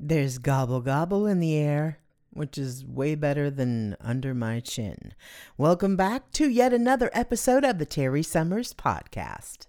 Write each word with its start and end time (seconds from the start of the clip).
There's 0.00 0.38
gobble 0.38 0.80
gobble 0.80 1.26
in 1.26 1.40
the 1.40 1.56
air, 1.56 1.98
which 2.30 2.56
is 2.56 2.86
way 2.86 3.16
better 3.16 3.50
than 3.50 3.96
under 4.00 4.32
my 4.32 4.60
chin. 4.60 5.12
Welcome 5.56 5.96
back 5.96 6.30
to 6.34 6.48
yet 6.48 6.72
another 6.72 7.10
episode 7.12 7.64
of 7.64 7.78
the 7.78 7.84
Terry 7.84 8.22
Summers 8.22 8.72
Podcast. 8.72 9.66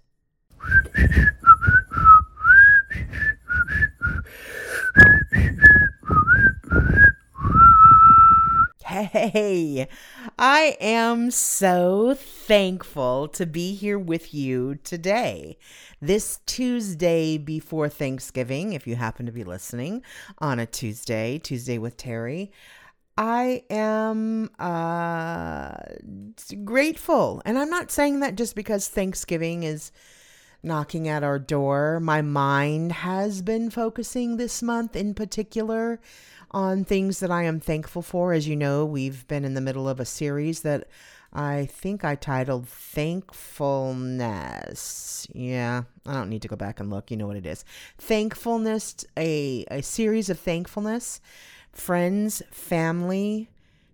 Hey, 8.90 9.86
I 10.36 10.76
am 10.80 11.30
so 11.30 12.16
thankful 12.18 13.28
to 13.28 13.46
be 13.46 13.72
here 13.72 14.00
with 14.00 14.34
you 14.34 14.80
today. 14.82 15.58
This 16.02 16.40
Tuesday 16.44 17.38
before 17.38 17.88
Thanksgiving, 17.88 18.72
if 18.72 18.88
you 18.88 18.96
happen 18.96 19.26
to 19.26 19.32
be 19.32 19.44
listening 19.44 20.02
on 20.38 20.58
a 20.58 20.66
Tuesday, 20.66 21.38
Tuesday 21.38 21.78
with 21.78 21.96
Terry, 21.96 22.50
I 23.16 23.62
am 23.70 24.50
uh, 24.58 25.74
grateful. 26.64 27.42
And 27.44 27.60
I'm 27.60 27.70
not 27.70 27.92
saying 27.92 28.18
that 28.20 28.34
just 28.34 28.56
because 28.56 28.88
Thanksgiving 28.88 29.62
is 29.62 29.92
knocking 30.64 31.06
at 31.06 31.22
our 31.22 31.38
door. 31.38 32.00
My 32.00 32.22
mind 32.22 32.90
has 32.90 33.40
been 33.40 33.70
focusing 33.70 34.36
this 34.36 34.64
month 34.64 34.96
in 34.96 35.14
particular 35.14 36.00
on 36.50 36.84
things 36.84 37.20
that 37.20 37.30
I 37.30 37.44
am 37.44 37.60
thankful 37.60 38.02
for. 38.02 38.32
As 38.32 38.48
you 38.48 38.56
know, 38.56 38.84
we've 38.84 39.28
been 39.28 39.44
in 39.44 39.54
the 39.54 39.60
middle 39.60 39.88
of 39.88 40.00
a 40.00 40.04
series 40.04 40.62
that 40.62 40.88
I 41.32 41.66
think 41.66 42.04
I 42.04 42.16
titled 42.16 42.66
Thankfulness. 42.68 45.28
Yeah, 45.32 45.84
I 46.04 46.14
don't 46.14 46.28
need 46.28 46.42
to 46.42 46.48
go 46.48 46.56
back 46.56 46.80
and 46.80 46.90
look. 46.90 47.08
You 47.10 47.16
know 47.16 47.28
what 47.28 47.36
it 47.36 47.46
is. 47.46 47.64
Thankfulness, 47.98 49.04
a, 49.16 49.64
a 49.70 49.80
series 49.82 50.28
of 50.28 50.40
thankfulness, 50.40 51.20
friends, 51.72 52.42
family, 52.50 53.48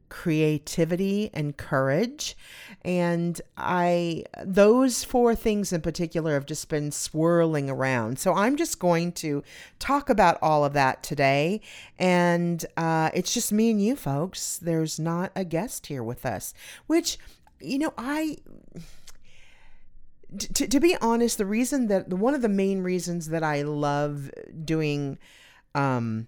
creativity 0.09 1.31
and 1.33 1.57
courage. 1.57 2.37
And 2.85 3.41
i 3.57 4.25
those 4.45 5.05
four 5.05 5.35
things 5.35 5.73
in 5.73 5.81
particular 5.81 6.35
have 6.35 6.47
just 6.47 6.69
been 6.69 6.91
swirling 6.91 7.69
around. 7.69 8.19
So 8.19 8.35
i'm 8.35 8.57
just 8.57 8.79
going 8.79 9.13
to 9.13 9.43
talk 9.79 10.09
about 10.09 10.39
all 10.43 10.65
of 10.65 10.73
that 10.75 11.03
today. 11.03 11.61
And 11.99 12.65
uh, 12.77 13.11
it's 13.15 13.33
just 13.33 13.53
me 13.53 13.71
and 13.71 13.83
you 13.83 13.97
folks. 13.97 14.59
There's 14.59 14.99
not 14.99 15.33
a 15.35 15.45
guest 15.45 15.87
here 15.87 16.03
with 16.03 16.25
us 16.27 16.55
which 16.87 17.19
you 17.61 17.79
know 17.79 17.93
i 17.97 18.37
to, 20.39 20.67
to 20.67 20.81
be 20.81 20.97
honest 21.01 21.39
the 21.39 21.47
reason 21.47 21.87
that 21.89 22.13
one 22.13 22.35
of 22.35 22.43
the 22.43 22.49
main 22.49 22.83
reasons 22.83 23.29
that 23.29 23.43
i 23.43 23.63
love 23.63 24.31
doing 24.65 25.19
um 25.75 26.27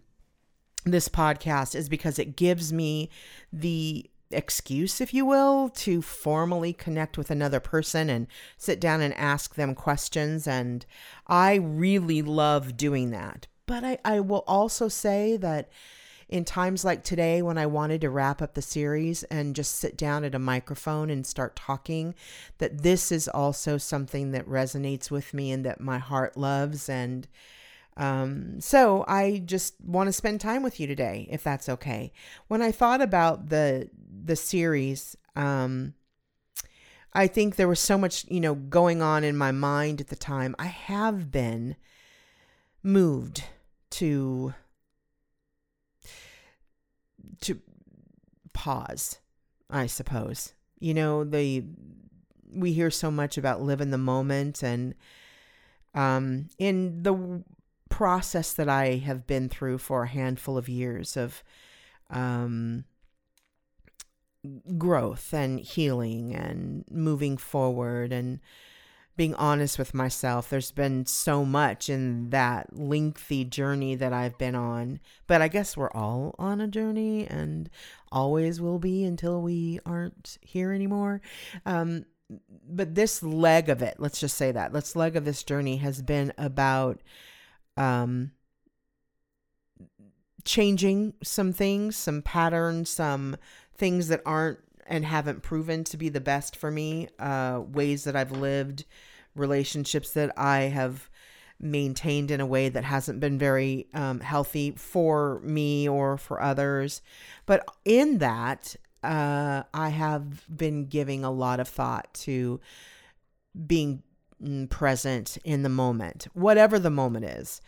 this 0.90 1.08
podcast 1.08 1.74
is 1.74 1.88
because 1.88 2.18
it 2.18 2.36
gives 2.36 2.72
me 2.72 3.10
the 3.52 4.08
excuse, 4.30 5.00
if 5.00 5.14
you 5.14 5.24
will, 5.24 5.70
to 5.70 6.02
formally 6.02 6.72
connect 6.72 7.16
with 7.16 7.30
another 7.30 7.60
person 7.60 8.10
and 8.10 8.26
sit 8.56 8.80
down 8.80 9.00
and 9.00 9.14
ask 9.14 9.54
them 9.54 9.74
questions. 9.74 10.46
And 10.46 10.84
I 11.26 11.54
really 11.54 12.22
love 12.22 12.76
doing 12.76 13.10
that. 13.10 13.46
But 13.66 13.84
I, 13.84 13.98
I 14.04 14.20
will 14.20 14.44
also 14.46 14.88
say 14.88 15.36
that 15.38 15.70
in 16.28 16.44
times 16.44 16.84
like 16.84 17.04
today, 17.04 17.40
when 17.40 17.56
I 17.56 17.66
wanted 17.66 18.02
to 18.02 18.10
wrap 18.10 18.42
up 18.42 18.52
the 18.52 18.62
series 18.62 19.22
and 19.24 19.56
just 19.56 19.76
sit 19.76 19.96
down 19.96 20.24
at 20.24 20.34
a 20.34 20.38
microphone 20.38 21.08
and 21.08 21.26
start 21.26 21.56
talking, 21.56 22.14
that 22.58 22.82
this 22.82 23.10
is 23.10 23.28
also 23.28 23.78
something 23.78 24.32
that 24.32 24.46
resonates 24.46 25.10
with 25.10 25.32
me 25.32 25.50
and 25.50 25.64
that 25.64 25.80
my 25.80 25.96
heart 25.96 26.36
loves. 26.36 26.88
And 26.88 27.26
um, 27.98 28.60
so 28.60 29.04
I 29.08 29.42
just 29.44 29.74
want 29.84 30.06
to 30.06 30.12
spend 30.12 30.40
time 30.40 30.62
with 30.62 30.78
you 30.78 30.86
today, 30.86 31.26
if 31.30 31.42
that's 31.42 31.68
okay. 31.68 32.12
When 32.46 32.62
I 32.62 32.70
thought 32.70 33.02
about 33.02 33.48
the 33.48 33.90
the 34.24 34.36
series, 34.36 35.16
um, 35.34 35.94
I 37.12 37.26
think 37.26 37.56
there 37.56 37.66
was 37.66 37.80
so 37.80 37.98
much, 37.98 38.24
you 38.28 38.38
know, 38.38 38.54
going 38.54 39.02
on 39.02 39.24
in 39.24 39.36
my 39.36 39.50
mind 39.50 40.00
at 40.00 40.08
the 40.08 40.16
time. 40.16 40.54
I 40.60 40.66
have 40.66 41.32
been 41.32 41.74
moved 42.84 43.42
to 43.90 44.54
to 47.40 47.60
pause, 48.52 49.18
I 49.68 49.86
suppose. 49.86 50.52
You 50.78 50.94
know, 50.94 51.24
the 51.24 51.64
we 52.54 52.72
hear 52.72 52.92
so 52.92 53.10
much 53.10 53.36
about 53.36 53.60
live 53.60 53.80
in 53.80 53.90
the 53.90 53.98
moment 53.98 54.62
and 54.62 54.94
um 55.94 56.48
in 56.58 57.02
the 57.02 57.42
process 57.88 58.52
that 58.52 58.68
I 58.68 58.96
have 58.96 59.26
been 59.26 59.48
through 59.48 59.78
for 59.78 60.04
a 60.04 60.08
handful 60.08 60.56
of 60.56 60.68
years 60.68 61.16
of 61.16 61.42
um, 62.10 62.84
growth 64.76 65.32
and 65.32 65.60
healing 65.60 66.34
and 66.34 66.84
moving 66.90 67.36
forward 67.36 68.12
and 68.12 68.40
being 69.16 69.34
honest 69.34 69.80
with 69.80 69.94
myself. 69.94 70.48
There's 70.48 70.70
been 70.70 71.04
so 71.04 71.44
much 71.44 71.88
in 71.88 72.30
that 72.30 72.78
lengthy 72.78 73.44
journey 73.44 73.96
that 73.96 74.12
I've 74.12 74.38
been 74.38 74.54
on. 74.54 75.00
But 75.26 75.42
I 75.42 75.48
guess 75.48 75.76
we're 75.76 75.90
all 75.90 76.36
on 76.38 76.60
a 76.60 76.68
journey 76.68 77.26
and 77.26 77.68
always 78.12 78.60
will 78.60 78.78
be 78.78 79.02
until 79.04 79.42
we 79.42 79.80
aren't 79.84 80.38
here 80.40 80.72
anymore. 80.72 81.20
Um, 81.66 82.06
but 82.68 82.94
this 82.94 83.22
leg 83.22 83.68
of 83.68 83.82
it, 83.82 83.96
let's 83.98 84.20
just 84.20 84.36
say 84.36 84.52
that, 84.52 84.72
this 84.72 84.94
leg 84.94 85.16
of 85.16 85.24
this 85.24 85.42
journey 85.42 85.78
has 85.78 86.00
been 86.00 86.32
about 86.38 87.00
um, 87.78 88.32
changing 90.44 91.14
some 91.22 91.52
things, 91.52 91.96
some 91.96 92.20
patterns, 92.20 92.90
some 92.90 93.36
things 93.76 94.08
that 94.08 94.20
aren't 94.26 94.58
and 94.86 95.04
haven't 95.04 95.42
proven 95.42 95.84
to 95.84 95.96
be 95.96 96.08
the 96.08 96.20
best 96.20 96.56
for 96.56 96.70
me, 96.70 97.08
uh, 97.18 97.60
ways 97.70 98.04
that 98.04 98.16
I've 98.16 98.32
lived, 98.32 98.84
relationships 99.34 100.12
that 100.12 100.32
I 100.36 100.60
have 100.60 101.10
maintained 101.60 102.30
in 102.30 102.40
a 102.40 102.46
way 102.46 102.68
that 102.68 102.84
hasn't 102.84 103.20
been 103.20 103.38
very 103.38 103.86
um, 103.92 104.20
healthy 104.20 104.72
for 104.72 105.40
me 105.40 105.88
or 105.88 106.16
for 106.16 106.40
others. 106.40 107.02
But 107.44 107.68
in 107.84 108.18
that, 108.18 108.76
uh, 109.02 109.64
I 109.74 109.90
have 109.90 110.44
been 110.54 110.86
giving 110.86 111.24
a 111.24 111.30
lot 111.30 111.60
of 111.60 111.68
thought 111.68 112.12
to 112.14 112.60
being 113.66 114.02
present 114.68 115.38
in 115.44 115.62
the 115.62 115.68
moment, 115.68 116.28
whatever 116.34 116.78
the 116.78 116.90
moment 116.90 117.24
is. 117.24 117.60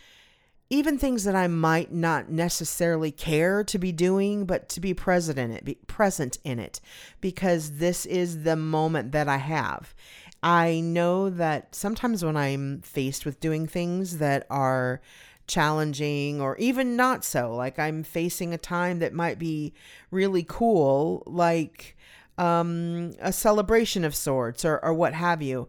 Even 0.72 0.98
things 0.98 1.25
that 1.25 1.34
I 1.34 1.48
might 1.48 1.92
not 1.92 2.31
necessarily 2.31 3.10
care 3.10 3.64
to 3.64 3.78
be 3.78 3.91
doing, 3.91 4.44
but 4.44 4.69
to 4.69 4.80
be 4.80 4.94
present 4.94 5.36
in 5.36 5.50
it, 5.50 5.64
be 5.64 5.75
present 5.88 6.38
in 6.44 6.60
it, 6.60 6.80
because 7.20 7.78
this 7.78 8.06
is 8.06 8.44
the 8.44 8.54
moment 8.54 9.10
that 9.10 9.28
I 9.28 9.38
have. 9.38 9.94
I 10.42 10.80
know 10.80 11.28
that 11.28 11.75
sometimes 11.75 12.25
when 12.25 12.36
I'm 12.36 12.82
faced 12.82 13.26
with 13.26 13.41
doing 13.41 13.66
things 13.66 14.19
that 14.19 14.47
are 14.48 15.00
challenging 15.48 16.41
or 16.41 16.56
even 16.59 16.97
not 16.97 17.25
so, 17.25 17.54
like 17.54 17.78
I'm 17.78 18.04
facing 18.04 18.54
a 18.54 18.59
time 18.59 19.00
that 19.00 19.12
might 19.12 19.38
be 19.38 19.75
really 20.12 20.44
cool, 20.48 21.25
like 21.26 21.97
um, 22.38 23.12
a 23.20 23.32
celebration 23.32 24.04
of 24.04 24.14
sorts 24.14 24.64
or, 24.64 24.82
or 24.82 24.94
what 24.94 25.12
have 25.12 25.42
you. 25.42 25.69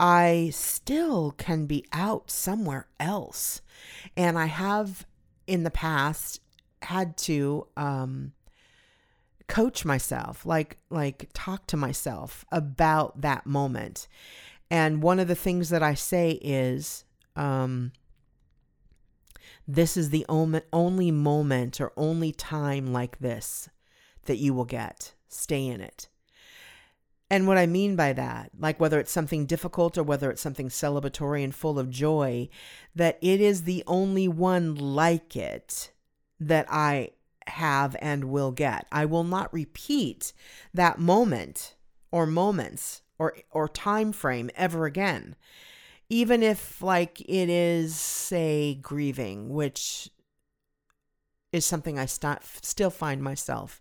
I 0.00 0.50
still 0.52 1.32
can 1.32 1.66
be 1.66 1.84
out 1.92 2.30
somewhere 2.30 2.86
else. 3.00 3.60
And 4.16 4.38
I 4.38 4.46
have 4.46 5.06
in 5.46 5.64
the 5.64 5.70
past 5.70 6.40
had 6.82 7.16
to 7.16 7.66
um, 7.76 8.32
coach 9.48 9.84
myself, 9.84 10.46
like 10.46 10.76
like 10.90 11.30
talk 11.32 11.66
to 11.68 11.76
myself 11.76 12.44
about 12.52 13.20
that 13.22 13.46
moment. 13.46 14.06
And 14.70 15.02
one 15.02 15.18
of 15.18 15.28
the 15.28 15.34
things 15.34 15.70
that 15.70 15.82
I 15.82 15.94
say 15.94 16.32
is, 16.42 17.04
um, 17.34 17.92
this 19.66 19.96
is 19.96 20.10
the 20.10 20.26
only 20.28 21.10
moment 21.10 21.80
or 21.80 21.92
only 21.96 22.32
time 22.32 22.92
like 22.92 23.18
this 23.18 23.68
that 24.26 24.36
you 24.36 24.52
will 24.52 24.66
get. 24.66 25.14
Stay 25.28 25.66
in 25.66 25.80
it. 25.80 26.08
And 27.30 27.46
what 27.46 27.58
I 27.58 27.66
mean 27.66 27.94
by 27.94 28.14
that, 28.14 28.50
like 28.58 28.80
whether 28.80 28.98
it's 28.98 29.12
something 29.12 29.44
difficult 29.44 29.98
or 29.98 30.02
whether 30.02 30.30
it's 30.30 30.40
something 30.40 30.68
celebratory 30.68 31.44
and 31.44 31.54
full 31.54 31.78
of 31.78 31.90
joy, 31.90 32.48
that 32.94 33.18
it 33.20 33.40
is 33.40 33.62
the 33.62 33.84
only 33.86 34.28
one 34.28 34.74
like 34.74 35.36
it 35.36 35.90
that 36.40 36.66
I 36.70 37.10
have 37.46 37.96
and 38.00 38.24
will 38.24 38.52
get. 38.52 38.86
I 38.90 39.04
will 39.04 39.24
not 39.24 39.52
repeat 39.52 40.32
that 40.72 40.98
moment 40.98 41.74
or 42.10 42.26
moments 42.26 43.02
or 43.18 43.36
or 43.50 43.68
time 43.68 44.12
frame 44.12 44.50
ever 44.54 44.86
again. 44.86 45.36
Even 46.08 46.42
if 46.42 46.80
like 46.80 47.20
it 47.20 47.50
is 47.50 47.94
say 47.94 48.78
grieving, 48.80 49.50
which 49.50 50.08
is 51.52 51.66
something 51.66 51.98
I 51.98 52.06
st- 52.06 52.44
still 52.62 52.90
find 52.90 53.22
myself 53.22 53.80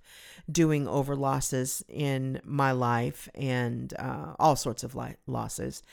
doing 0.51 0.87
over 0.87 1.15
losses 1.15 1.83
in 1.87 2.41
my 2.43 2.71
life 2.71 3.27
and 3.35 3.93
uh, 3.99 4.33
all 4.39 4.55
sorts 4.55 4.83
of 4.83 4.95
li- 4.95 5.15
losses. 5.25 5.83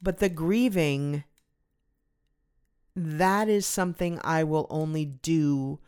But 0.00 0.18
the 0.18 0.28
grieving, 0.28 1.24
that 2.96 3.48
is 3.48 3.66
something 3.66 4.18
I 4.24 4.44
will 4.44 4.66
only 4.70 5.04
do 5.04 5.80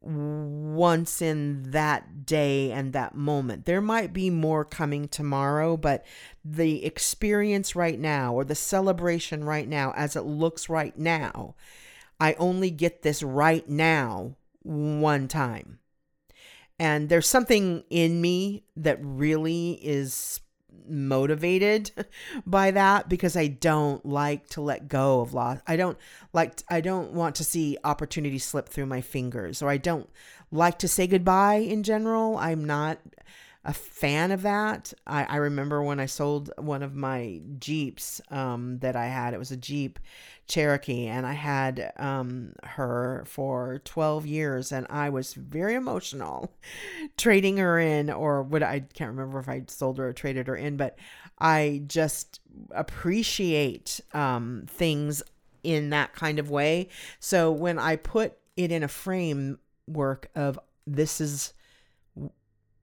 once 0.00 1.20
in 1.20 1.70
that 1.72 2.24
day 2.24 2.70
and 2.70 2.92
that 2.92 3.14
moment. 3.14 3.64
There 3.64 3.80
might 3.80 4.12
be 4.12 4.30
more 4.30 4.64
coming 4.64 5.08
tomorrow, 5.08 5.76
but 5.76 6.06
the 6.44 6.84
experience 6.84 7.74
right 7.74 7.98
now 7.98 8.32
or 8.34 8.44
the 8.44 8.54
celebration 8.54 9.42
right 9.44 9.68
now, 9.68 9.92
as 9.96 10.14
it 10.14 10.22
looks 10.22 10.68
right 10.68 10.96
now, 10.96 11.56
I 12.20 12.34
only 12.34 12.70
get 12.70 13.02
this 13.02 13.22
right 13.22 13.68
now 13.68 14.36
one 14.62 15.28
time. 15.28 15.77
And 16.78 17.08
there's 17.08 17.28
something 17.28 17.82
in 17.90 18.20
me 18.20 18.64
that 18.76 18.98
really 19.02 19.72
is 19.82 20.40
motivated 20.88 21.90
by 22.46 22.70
that 22.70 23.08
because 23.08 23.36
I 23.36 23.48
don't 23.48 24.04
like 24.06 24.48
to 24.50 24.60
let 24.60 24.88
go 24.88 25.20
of 25.20 25.34
loss. 25.34 25.58
I 25.66 25.76
don't 25.76 25.98
like 26.32 26.62
I 26.68 26.80
don't 26.80 27.12
want 27.12 27.36
to 27.36 27.44
see 27.44 27.78
opportunity 27.84 28.38
slip 28.38 28.68
through 28.68 28.86
my 28.86 29.00
fingers 29.00 29.62
or 29.62 29.68
I 29.68 29.76
don't 29.76 30.08
like 30.50 30.78
to 30.78 30.88
say 30.88 31.06
goodbye 31.06 31.56
in 31.56 31.82
general. 31.82 32.36
I'm 32.38 32.64
not 32.64 32.98
a 33.64 33.72
fan 33.72 34.30
of 34.30 34.42
that. 34.42 34.92
I, 35.06 35.24
I 35.24 35.36
remember 35.36 35.82
when 35.82 36.00
I 36.00 36.06
sold 36.06 36.50
one 36.58 36.82
of 36.82 36.94
my 36.94 37.40
Jeeps 37.58 38.20
um, 38.30 38.78
that 38.78 38.96
I 38.96 39.06
had. 39.06 39.34
It 39.34 39.38
was 39.38 39.50
a 39.50 39.56
Jeep 39.56 39.98
Cherokee, 40.46 41.06
and 41.06 41.26
I 41.26 41.34
had 41.34 41.92
um, 41.96 42.52
her 42.62 43.24
for 43.26 43.82
12 43.84 44.26
years, 44.26 44.72
and 44.72 44.86
I 44.88 45.10
was 45.10 45.34
very 45.34 45.74
emotional 45.74 46.52
trading 47.16 47.58
her 47.58 47.78
in, 47.78 48.10
or 48.10 48.42
what 48.42 48.62
I 48.62 48.80
can't 48.80 49.10
remember 49.10 49.38
if 49.38 49.48
I 49.48 49.64
sold 49.66 49.98
her 49.98 50.08
or 50.08 50.12
traded 50.12 50.46
her 50.46 50.56
in, 50.56 50.76
but 50.76 50.98
I 51.38 51.82
just 51.86 52.40
appreciate 52.70 54.00
um, 54.14 54.64
things 54.66 55.22
in 55.62 55.90
that 55.90 56.14
kind 56.14 56.38
of 56.38 56.50
way. 56.50 56.88
So 57.20 57.50
when 57.50 57.78
I 57.78 57.96
put 57.96 58.38
it 58.56 58.72
in 58.72 58.82
a 58.82 58.88
framework 58.88 60.30
of 60.34 60.58
this 60.86 61.20
is 61.20 61.52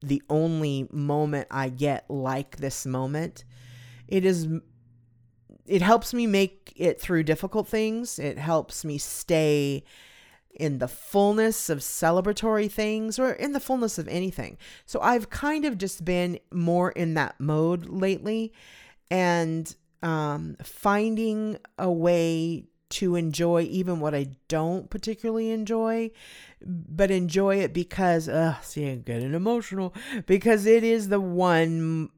the 0.08 0.22
only 0.30 0.88
moment 0.92 1.48
I 1.52 1.70
get 1.70 2.10
like 2.10 2.58
this 2.58 2.86
moment, 2.86 3.44
it 4.08 4.26
is 4.26 4.48
it 5.66 5.82
helps 5.82 6.14
me 6.14 6.28
make 6.28 6.74
it 6.76 7.02
through 7.02 7.24
difficult 7.24 7.68
things. 7.68 8.20
It 8.20 8.38
helps 8.38 8.86
me 8.86 8.98
stay 8.98 9.84
in 10.54 10.78
the 10.78 10.88
fullness 10.88 11.70
of 11.70 11.80
celebratory 11.80 12.72
things 12.72 13.20
or 13.20 13.32
in 13.32 13.52
the 13.52 13.60
fullness 13.60 13.98
of 13.98 14.08
anything. 14.08 14.58
So 14.86 15.02
I've 15.02 15.30
kind 15.30 15.66
of 15.66 15.78
just 15.78 16.06
been 16.06 16.40
more 16.52 16.92
in 16.92 17.16
that 17.16 17.40
mode 17.40 17.88
lately 17.88 18.54
and 19.12 19.76
um, 20.02 20.56
finding 20.64 21.58
a 21.78 21.92
way 21.92 22.66
to 22.90 23.16
enjoy 23.16 23.62
even 23.64 24.00
what 24.00 24.16
I 24.16 24.36
don't 24.48 24.90
particularly 24.90 25.52
enjoy, 25.52 26.12
but 26.62 27.12
enjoy 27.12 27.58
it 27.58 27.74
because, 27.74 28.30
uh, 28.30 28.56
see, 28.62 28.88
I'm 28.90 29.02
getting 29.02 29.34
emotional 29.34 29.94
because 30.26 30.66
it 30.66 30.84
is 30.84 31.10
the 31.10 31.20
one 31.20 32.10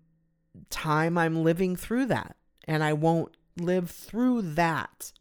time 0.69 1.17
I'm 1.17 1.43
living 1.43 1.75
through 1.75 2.07
that 2.07 2.35
and 2.67 2.83
I 2.83 2.93
won't 2.93 3.35
live 3.57 3.89
through 3.89 4.41
that 4.41 5.11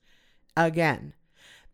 again. 0.57 1.15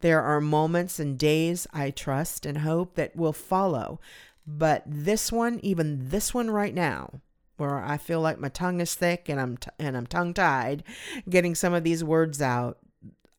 There 0.00 0.20
are 0.20 0.40
moments 0.40 0.98
and 0.98 1.18
days 1.18 1.66
I 1.72 1.90
trust 1.90 2.44
and 2.44 2.58
hope 2.58 2.96
that 2.96 3.16
will 3.16 3.32
follow. 3.32 4.00
But 4.46 4.82
this 4.86 5.30
one, 5.30 5.60
even 5.62 6.08
this 6.08 6.34
one 6.34 6.50
right 6.50 6.74
now, 6.74 7.20
where 7.56 7.78
I 7.78 7.96
feel 7.96 8.20
like 8.20 8.40
my 8.40 8.48
tongue 8.48 8.80
is 8.80 8.94
thick 8.94 9.28
and 9.28 9.40
I'm 9.40 9.56
t- 9.56 9.70
and 9.78 9.96
I'm 9.96 10.06
tongue 10.06 10.34
tied 10.34 10.82
getting 11.28 11.54
some 11.54 11.72
of 11.72 11.84
these 11.84 12.02
words 12.02 12.42
out, 12.42 12.78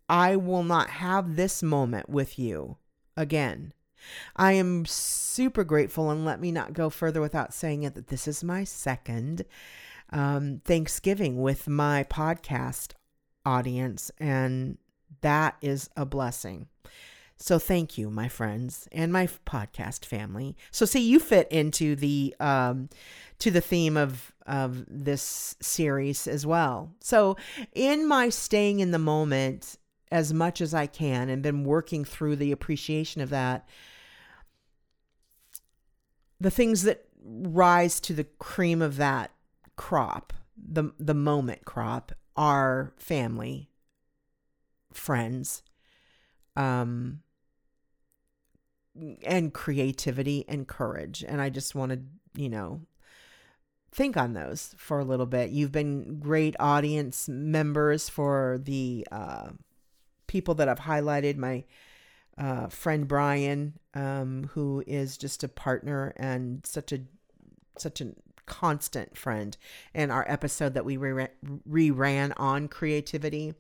I 0.10 0.36
will 0.36 0.64
not 0.64 0.90
have 0.90 1.36
this 1.36 1.64
moment 1.64 2.10
with 2.10 2.38
you 2.38 2.78
again. 3.16 3.74
I 4.36 4.54
am 4.54 4.86
super 4.86 5.64
grateful, 5.64 6.10
and 6.10 6.26
let 6.26 6.42
me 6.42 6.52
not 6.52 6.74
go 6.74 6.90
further 6.90 7.22
without 7.22 7.54
saying 7.54 7.84
it 7.84 7.96
that 7.96 8.08
this 8.08 8.28
is 8.28 8.44
my 8.44 8.64
second 8.64 9.46
um, 10.12 10.62
Thanksgiving 10.66 11.42
with 11.42 11.68
my 11.68 12.04
podcast 12.04 12.94
audience, 13.46 14.12
and 14.18 14.78
that 15.22 15.56
is 15.62 15.90
a 15.96 16.06
blessing. 16.06 16.68
So 17.38 17.60
thank 17.60 17.98
you, 17.98 18.10
my 18.10 18.28
friends 18.28 18.88
and 18.92 19.12
my 19.12 19.28
podcast 19.46 20.06
family. 20.06 20.56
So 20.72 20.86
see, 20.86 21.02
you 21.02 21.20
fit 21.20 21.52
into 21.52 21.96
the 21.96 22.36
um, 22.40 22.90
to 23.40 23.52
the 23.52 23.62
theme 23.62 23.98
of 23.98 24.32
of 24.46 24.86
this 24.88 25.56
series 25.62 26.28
as 26.28 26.46
well. 26.46 26.94
So 27.02 27.38
in 27.74 28.08
my 28.08 28.30
staying 28.30 28.82
in 28.82 28.92
the 28.92 29.00
moment 29.00 29.78
as 30.14 30.32
much 30.32 30.62
as 30.62 30.76
I 30.76 30.86
can 30.86 31.28
and 31.28 31.42
been 31.42 31.64
working 31.64 32.06
through 32.06 32.36
the 32.36 32.52
appreciation 32.52 33.20
of 33.20 33.32
that, 33.32 33.68
the 36.40 36.52
things 36.52 36.84
that 36.84 37.06
rise 37.26 38.00
to 38.02 38.14
the 38.14 38.26
cream 38.38 38.84
of 38.84 38.98
that 38.98 39.32
crop, 39.76 40.32
the 40.56 40.92
the 41.00 41.16
moment 41.16 41.66
crop, 41.66 42.12
are 42.38 42.94
family, 42.96 43.72
friends, 44.94 45.64
um, 46.56 47.22
and 49.26 49.52
creativity 49.52 50.46
and 50.48 50.68
courage. 50.68 51.26
And 51.28 51.42
I 51.42 51.50
just 51.50 51.74
want 51.74 51.92
to, 51.92 52.02
you 52.40 52.50
know, 52.50 52.82
think 53.92 54.16
on 54.16 54.34
those 54.34 54.76
for 54.78 55.00
a 55.00 55.06
little 55.06 55.26
bit. 55.26 55.50
You've 55.50 55.72
been 55.72 56.20
great 56.20 56.56
audience 56.60 57.28
members 57.28 58.10
for 58.10 58.60
the 58.64 59.08
uh, 59.12 59.50
people 60.34 60.56
that 60.56 60.68
I've 60.68 60.80
highlighted. 60.80 61.38
My 61.38 61.64
uh, 62.40 62.68
friend 62.68 63.08
Brian, 63.08 63.74
um, 63.94 64.50
who 64.54 64.84
is 64.88 65.16
just 65.16 65.44
a 65.44 65.48
partner 65.48 66.12
and 66.18 66.66
such 66.66 66.92
a 66.92 67.02
such 67.78 68.02
a 68.02 68.14
constant 68.46 69.16
friend 69.16 69.56
in 69.94 70.10
our 70.12 70.26
episode 70.28 70.74
that 70.74 70.84
we 70.84 70.98
re- 70.98 71.28
reran 71.70 72.34
on 72.36 72.68
creativity 72.68 73.54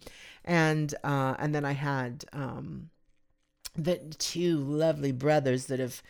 and 0.44 0.94
uh 1.06 1.34
and 1.40 1.56
then 1.56 1.64
i 1.64 1.72
had 1.72 2.25
um 2.34 2.90
the 3.76 3.96
two 4.18 4.58
lovely 4.58 5.14
brothers 5.14 5.68
that 5.68 5.80
have 5.80 6.04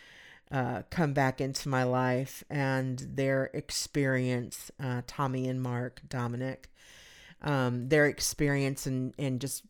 uh, 0.52 0.82
come 0.90 1.14
back 1.14 1.40
into 1.40 1.70
my 1.70 1.84
life 1.84 2.44
and 2.50 3.00
their 3.16 3.50
experience, 3.54 4.70
uh, 4.84 5.02
Tommy 5.08 5.48
and 5.48 5.62
Mark 5.62 6.02
Dominic, 6.08 6.70
um, 7.42 7.90
their 7.90 8.06
experience 8.06 8.86
and 8.86 9.14
and 9.18 9.40
just 9.42 9.64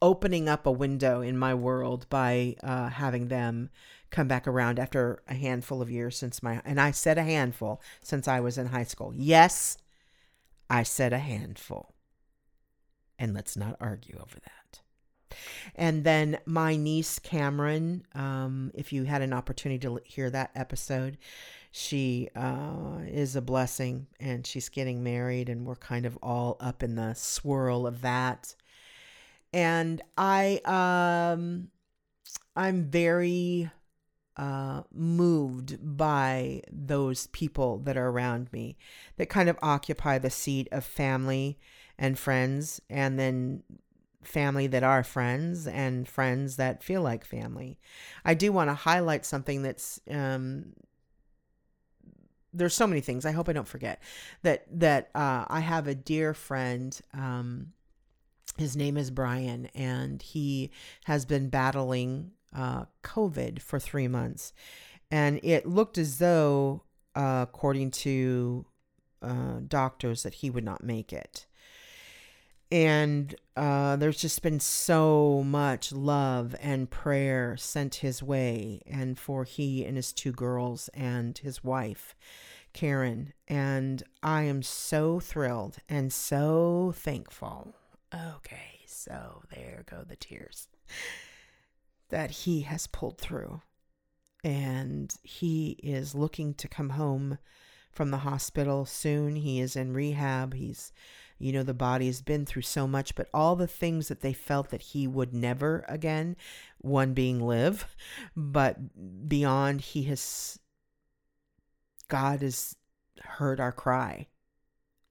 opening 0.00 0.48
up 0.48 0.66
a 0.66 0.72
window 0.72 1.20
in 1.20 1.36
my 1.38 1.54
world 1.54 2.06
by 2.10 2.56
uh, 2.62 2.88
having 2.88 3.28
them 3.28 3.70
come 4.10 4.28
back 4.28 4.46
around 4.46 4.78
after 4.78 5.22
a 5.28 5.34
handful 5.34 5.82
of 5.82 5.90
years 5.90 6.16
since 6.16 6.42
my 6.42 6.62
and 6.64 6.80
I 6.80 6.92
said 6.92 7.18
a 7.18 7.22
handful 7.24 7.82
since 8.00 8.28
I 8.28 8.40
was 8.40 8.58
in 8.58 8.66
high 8.66 8.84
school. 8.84 9.12
Yes, 9.14 9.76
I 10.70 10.82
said 10.82 11.12
a 11.12 11.18
handful. 11.18 11.94
And 13.18 13.34
let's 13.34 13.56
not 13.56 13.76
argue 13.80 14.16
over 14.20 14.38
that. 14.40 14.80
And 15.74 16.04
then 16.04 16.38
my 16.46 16.76
niece 16.76 17.18
Cameron, 17.18 18.06
um, 18.14 18.70
if 18.74 18.92
you 18.92 19.04
had 19.04 19.22
an 19.22 19.32
opportunity 19.32 19.80
to 19.80 20.00
hear 20.04 20.30
that 20.30 20.50
episode, 20.54 21.18
she 21.72 22.28
uh, 22.36 23.00
is 23.06 23.34
a 23.34 23.42
blessing 23.42 24.06
and 24.20 24.46
she's 24.46 24.68
getting 24.68 25.02
married, 25.02 25.48
and 25.48 25.66
we're 25.66 25.74
kind 25.74 26.06
of 26.06 26.16
all 26.22 26.56
up 26.60 26.82
in 26.82 26.94
the 26.94 27.14
swirl 27.14 27.86
of 27.86 28.00
that. 28.02 28.54
And 29.54 30.02
I, 30.18 30.60
um, 30.64 31.68
I'm 32.56 32.90
very 32.90 33.70
uh, 34.36 34.82
moved 34.92 35.78
by 35.96 36.62
those 36.72 37.28
people 37.28 37.78
that 37.78 37.96
are 37.96 38.08
around 38.08 38.52
me 38.52 38.76
that 39.16 39.28
kind 39.28 39.48
of 39.48 39.56
occupy 39.62 40.18
the 40.18 40.28
seat 40.28 40.68
of 40.72 40.84
family 40.84 41.56
and 41.96 42.18
friends, 42.18 42.80
and 42.90 43.16
then 43.16 43.62
family 44.24 44.66
that 44.66 44.82
are 44.82 45.04
friends 45.04 45.68
and 45.68 46.08
friends 46.08 46.56
that 46.56 46.82
feel 46.82 47.02
like 47.02 47.24
family. 47.24 47.78
I 48.24 48.34
do 48.34 48.50
want 48.50 48.70
to 48.70 48.74
highlight 48.74 49.24
something 49.24 49.62
that's 49.62 50.00
um, 50.10 50.72
there's 52.52 52.74
so 52.74 52.88
many 52.88 53.02
things. 53.02 53.24
I 53.24 53.30
hope 53.30 53.48
I 53.48 53.52
don't 53.52 53.68
forget 53.68 54.02
that 54.42 54.66
that 54.80 55.10
uh, 55.14 55.44
I 55.46 55.60
have 55.60 55.86
a 55.86 55.94
dear 55.94 56.34
friend. 56.34 57.00
Um, 57.12 57.72
his 58.56 58.76
name 58.76 58.96
is 58.96 59.10
Brian, 59.10 59.66
and 59.74 60.22
he 60.22 60.70
has 61.04 61.24
been 61.24 61.48
battling 61.48 62.32
uh, 62.54 62.84
COVID 63.02 63.60
for 63.60 63.78
three 63.78 64.08
months. 64.08 64.52
And 65.10 65.40
it 65.42 65.66
looked 65.66 65.98
as 65.98 66.18
though, 66.18 66.82
uh, 67.14 67.46
according 67.48 67.90
to 67.92 68.66
uh, 69.22 69.60
doctors, 69.66 70.22
that 70.22 70.34
he 70.34 70.50
would 70.50 70.64
not 70.64 70.84
make 70.84 71.12
it. 71.12 71.46
And 72.70 73.34
uh, 73.56 73.96
there's 73.96 74.20
just 74.20 74.42
been 74.42 74.58
so 74.58 75.44
much 75.44 75.92
love 75.92 76.56
and 76.60 76.90
prayer 76.90 77.56
sent 77.56 77.96
his 77.96 78.22
way, 78.22 78.82
and 78.86 79.18
for 79.18 79.44
he 79.44 79.84
and 79.84 79.96
his 79.96 80.12
two 80.12 80.32
girls 80.32 80.88
and 80.94 81.36
his 81.38 81.62
wife, 81.62 82.16
Karen. 82.72 83.32
And 83.46 84.02
I 84.22 84.42
am 84.42 84.62
so 84.62 85.20
thrilled 85.20 85.76
and 85.88 86.12
so 86.12 86.92
thankful. 86.96 87.74
Okay 88.14 88.84
So 88.86 89.42
there 89.52 89.84
go 89.90 90.04
the 90.04 90.16
tears 90.16 90.68
that 92.10 92.30
he 92.30 92.62
has 92.62 92.86
pulled 92.86 93.18
through. 93.18 93.60
And 94.42 95.12
he 95.22 95.78
is 95.82 96.14
looking 96.14 96.54
to 96.54 96.68
come 96.68 96.90
home 96.90 97.38
from 97.90 98.10
the 98.10 98.18
hospital 98.18 98.84
soon. 98.84 99.36
He 99.36 99.60
is 99.60 99.74
in 99.74 99.94
rehab. 99.94 100.54
He's, 100.54 100.92
you 101.38 101.52
know, 101.52 101.62
the 101.62 101.74
body 101.74 102.06
has 102.06 102.22
been 102.22 102.44
through 102.44 102.62
so 102.62 102.86
much, 102.86 103.14
but 103.14 103.28
all 103.32 103.56
the 103.56 103.66
things 103.66 104.08
that 104.08 104.20
they 104.20 104.32
felt 104.32 104.70
that 104.70 104.82
he 104.82 105.06
would 105.06 105.32
never 105.32 105.84
again, 105.88 106.36
one 106.78 107.14
being 107.14 107.40
live, 107.40 107.86
but 108.36 108.76
beyond, 109.28 109.80
he 109.80 110.04
has, 110.04 110.58
God 112.08 112.42
has 112.42 112.76
heard 113.22 113.60
our 113.60 113.72
cry 113.72 114.28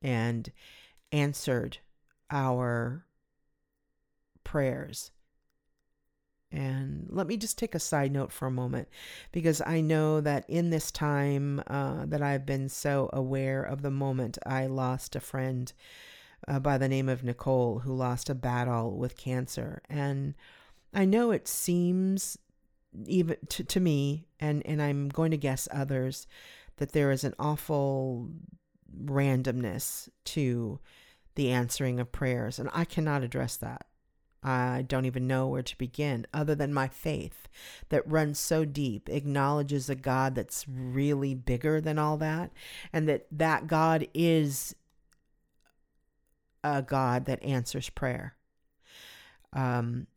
and 0.02 0.52
answered 1.12 1.80
our 2.34 3.06
prayers. 4.44 5.12
And 6.52 7.08
let 7.10 7.26
me 7.26 7.38
just 7.38 7.58
take 7.58 7.74
a 7.74 7.80
side 7.80 8.12
note 8.12 8.32
for 8.32 8.48
a 8.48 8.52
moment 8.52 8.90
because 9.32 9.62
I 9.66 9.82
know 9.82 10.22
that 10.22 10.46
in 10.48 10.70
this 10.70 10.92
time 10.92 11.64
uh, 11.66 12.06
that 12.06 12.22
I've 12.22 12.46
been 12.46 12.70
so 12.70 13.10
aware 13.14 13.64
of 13.64 13.82
the 13.82 13.90
moment 13.90 14.38
I 14.46 14.68
lost 14.68 15.16
a 15.16 15.20
friend 15.20 15.72
uh, 16.48 16.60
by 16.60 16.78
the 16.78 16.90
name 16.90 17.10
of 17.10 17.24
Nicole 17.24 17.80
who 17.80 17.96
lost 17.96 18.30
a 18.30 18.36
battle 18.36 18.98
with 18.98 19.18
cancer. 19.18 19.82
And 19.90 20.36
I 20.94 21.06
know 21.06 21.32
it 21.32 21.48
seems 21.48 22.38
even 23.06 23.38
to, 23.50 23.64
to 23.64 23.80
me, 23.80 24.28
and, 24.40 24.64
and 24.66 24.82
I'm 24.82 25.10
going 25.10 25.32
to 25.32 25.38
guess 25.38 25.68
others, 25.72 26.28
that 26.78 26.92
there 26.92 27.12
is 27.12 27.24
an 27.24 27.34
awful 27.40 28.30
randomness 29.04 30.10
to 30.26 30.80
the 31.36 31.52
answering 31.52 32.00
of 32.00 32.12
prayers. 32.12 32.60
And 32.60 32.70
I 32.74 32.86
cannot 32.86 33.24
address 33.24 33.56
that. 33.58 33.86
I 34.44 34.84
don't 34.86 35.06
even 35.06 35.26
know 35.26 35.48
where 35.48 35.64
to 35.64 35.78
begin 35.78 36.28
other 36.34 36.54
than 36.54 36.74
my 36.74 36.90
faith 36.90 37.48
that 37.90 38.10
runs 38.10 38.38
so 38.38 38.66
deep, 38.66 39.08
acknowledges 39.08 39.90
a 39.90 39.96
God 39.96 40.36
that's 40.36 40.66
really 40.68 41.34
bigger 41.34 41.80
than 41.80 41.98
all 41.98 42.18
that, 42.18 42.52
and 42.92 43.08
that 43.08 43.26
that 43.32 43.68
God 43.68 44.06
is 44.14 44.76
a 46.64 46.82
God 46.82 47.26
that 47.26 47.44
answers 47.44 47.90
prayer. 47.90 48.36
Um, 49.54 50.08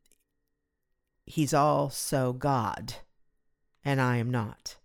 he's 1.24 1.54
also 1.54 2.32
God, 2.32 2.94
and 3.84 4.00
I 4.00 4.16
am 4.16 4.30
not. 4.30 4.76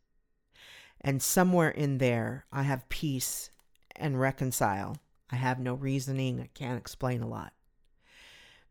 And 1.00 1.21
somewhere 1.21 1.69
in 1.71 1.97
there, 1.97 2.45
I 2.51 2.63
have 2.63 2.89
peace 2.89 3.50
and 3.95 4.19
reconcile. 4.19 4.97
I 5.31 5.35
have 5.35 5.59
no 5.59 5.73
reasoning. 5.73 6.39
I 6.41 6.50
can't 6.53 6.79
explain 6.79 7.21
a 7.21 7.27
lot. 7.27 7.53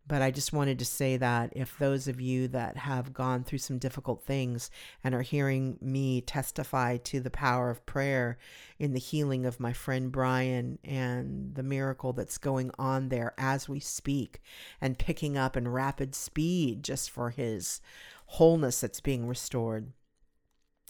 But 0.06 0.22
I 0.22 0.32
just 0.32 0.52
wanted 0.52 0.80
to 0.80 0.84
say 0.84 1.16
that 1.18 1.52
if 1.54 1.78
those 1.78 2.08
of 2.08 2.20
you 2.20 2.48
that 2.48 2.76
have 2.78 3.12
gone 3.12 3.44
through 3.44 3.58
some 3.58 3.78
difficult 3.78 4.24
things 4.24 4.68
and 5.04 5.14
are 5.14 5.22
hearing 5.22 5.78
me 5.80 6.20
testify 6.20 6.96
to 6.96 7.20
the 7.20 7.30
power 7.30 7.70
of 7.70 7.86
prayer 7.86 8.36
in 8.78 8.92
the 8.92 8.98
healing 8.98 9.46
of 9.46 9.60
my 9.60 9.72
friend 9.72 10.10
Brian 10.10 10.80
and 10.82 11.54
the 11.54 11.62
miracle 11.62 12.12
that's 12.12 12.38
going 12.38 12.72
on 12.76 13.08
there 13.08 13.34
as 13.38 13.68
we 13.68 13.78
speak 13.78 14.40
and 14.80 14.98
picking 14.98 15.36
up 15.36 15.56
in 15.56 15.68
rapid 15.68 16.16
speed 16.16 16.82
just 16.82 17.08
for 17.08 17.30
his 17.30 17.80
wholeness 18.26 18.80
that's 18.80 19.00
being 19.00 19.28
restored. 19.28 19.92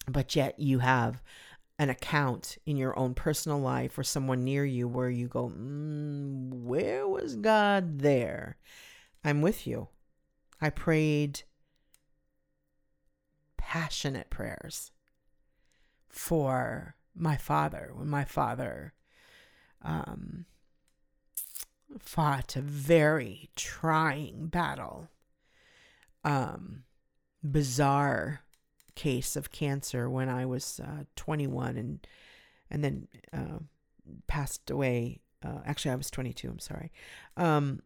But 0.09 0.35
yet 0.35 0.59
you 0.59 0.79
have 0.79 1.23
an 1.81 1.89
account 1.89 2.59
in 2.67 2.77
your 2.77 2.97
own 2.99 3.15
personal 3.15 3.59
life 3.59 3.97
or 3.97 4.03
someone 4.05 4.45
near 4.45 4.67
you 4.67 4.87
where 4.87 5.09
you 5.09 5.27
go, 5.27 5.49
mm, 5.49 6.53
Where 6.53 7.09
was 7.09 7.37
God 7.37 8.01
there? 8.01 8.59
I'm 9.25 9.41
with 9.41 9.67
you. 9.67 9.89
I 10.61 10.69
prayed 10.69 11.45
passionate 13.57 14.29
prayers 14.29 14.91
for 16.11 16.97
my 17.15 17.39
father 17.39 17.93
when 17.95 18.09
my 18.09 18.27
father 18.27 18.93
um, 19.81 20.45
fought 21.99 22.57
a 22.57 22.61
very 22.61 23.49
trying 23.57 24.49
battle, 24.49 25.09
um, 26.25 26.83
bizarre 27.43 28.43
case 29.01 29.35
of 29.35 29.51
cancer 29.51 30.11
when 30.11 30.29
I 30.29 30.45
was 30.45 30.79
uh, 30.79 31.05
21 31.17 31.79
and 31.79 32.07
and 32.71 32.85
then 32.85 33.09
uh, 33.33 33.61
passed 34.27 34.71
away. 34.71 35.21
Uh, 35.43 35.61
actually, 35.65 35.93
I 35.93 35.97
was 35.97 36.11
22. 36.11 36.49
I'm 36.49 36.59
sorry. 36.59 36.93
Um, 37.35 37.81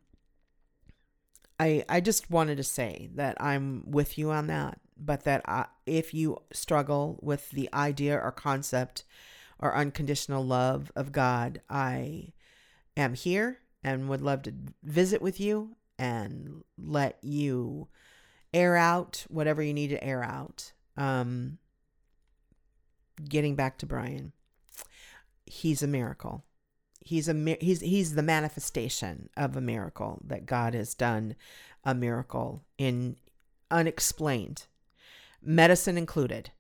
I 1.61 1.85
I 1.89 2.01
just 2.01 2.33
wanted 2.33 2.57
to 2.57 2.65
say 2.65 3.11
that 3.15 3.41
I'm 3.41 3.85
with 3.87 4.19
you 4.19 4.33
on 4.33 4.49
that, 4.49 4.81
but 4.97 5.23
that 5.23 5.43
I, 5.47 5.67
if 5.87 6.13
you 6.13 6.39
struggle 6.53 7.21
with 7.23 7.49
the 7.51 7.69
idea 7.73 8.19
or 8.19 8.33
concept 8.33 9.05
or 9.61 9.77
unconditional 9.77 10.45
love 10.45 10.91
of 10.97 11.13
God, 11.13 11.61
I 11.71 12.33
am 12.97 13.15
here 13.15 13.61
and 13.85 14.09
would 14.09 14.21
love 14.21 14.43
to 14.43 14.55
visit 14.83 15.23
with 15.23 15.39
you 15.39 15.77
and 15.97 16.65
let 16.77 17.19
you 17.23 17.87
air 18.53 18.77
out 18.77 19.25
whatever 19.29 19.63
you 19.63 19.73
need 19.73 19.91
to 19.91 20.03
air 20.03 20.25
out. 20.25 20.73
Um, 20.97 21.59
getting 23.29 23.57
back 23.57 23.79
to 23.79 23.87
Brian, 23.87 24.33
he's 25.47 25.83
a 25.83 25.89
miracle. 25.89 26.45
He's 27.01 27.29
a 27.29 27.57
he's 27.61 27.81
he's 27.81 28.15
the 28.15 28.23
manifestation 28.23 29.29
of 29.37 29.57
a 29.57 29.61
miracle 29.61 30.23
that 30.25 30.47
God 30.47 30.75
has 30.75 30.95
done 30.95 31.37
a 31.85 31.95
miracle 31.95 32.65
in 32.79 33.17
unexplained 33.71 34.67
medicine 35.45 35.99
included 35.99 36.51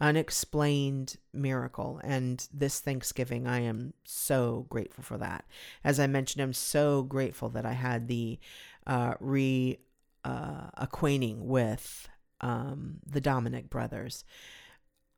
unexplained 0.00 1.16
miracle. 1.32 2.00
And 2.04 2.46
this 2.52 2.78
thanksgiving 2.80 3.46
i 3.46 3.60
am 3.60 3.94
so 4.04 4.66
grateful 4.68 5.02
for 5.02 5.18
that. 5.18 5.44
As 5.82 5.98
i 5.98 6.06
mentioned 6.06 6.42
i'm 6.42 6.52
so 6.52 7.02
grateful 7.02 7.48
that 7.50 7.66
i 7.66 7.72
had 7.72 8.06
the 8.08 8.38
uh, 8.86 9.14
re 9.20 9.78
uh, 10.24 10.68
acquainting 10.76 11.46
with 11.46 12.08
um, 12.40 12.98
the 13.06 13.20
dominic 13.20 13.68
brothers 13.70 14.24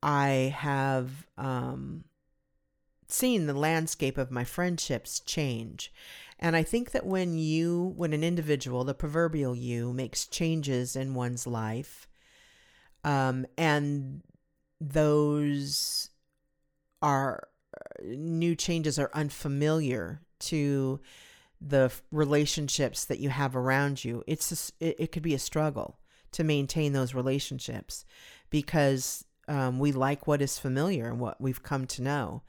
i 0.02 0.54
have 0.56 1.26
um, 1.36 2.04
seen 3.12 3.46
the 3.46 3.54
landscape 3.54 4.18
of 4.18 4.30
my 4.30 4.44
friendships 4.44 5.20
change. 5.20 5.92
And 6.38 6.56
I 6.56 6.62
think 6.62 6.92
that 6.92 7.06
when 7.06 7.38
you, 7.38 7.92
when 7.96 8.12
an 8.12 8.24
individual, 8.24 8.84
the 8.84 8.94
proverbial 8.94 9.54
you, 9.54 9.92
makes 9.92 10.26
changes 10.26 10.96
in 10.96 11.14
one's 11.14 11.46
life, 11.46 12.08
um, 13.04 13.46
and 13.58 14.22
those 14.80 16.10
are 17.02 17.48
new 18.02 18.54
changes 18.54 18.98
are 18.98 19.10
unfamiliar 19.14 20.22
to 20.38 21.00
the 21.60 21.92
relationships 22.10 23.04
that 23.04 23.20
you 23.20 23.28
have 23.28 23.54
around 23.54 24.02
you, 24.02 24.24
it's 24.26 24.72
a, 24.80 24.84
it, 24.84 24.96
it 24.98 25.12
could 25.12 25.22
be 25.22 25.34
a 25.34 25.38
struggle 25.38 25.99
to 26.32 26.44
maintain 26.44 26.92
those 26.92 27.14
relationships 27.14 28.04
because 28.50 29.24
um, 29.48 29.78
we 29.78 29.92
like 29.92 30.26
what 30.26 30.42
is 30.42 30.58
familiar 30.58 31.08
and 31.08 31.18
what 31.20 31.40
we've 31.40 31.62
come 31.62 31.86
to 31.88 32.02
know. 32.02 32.42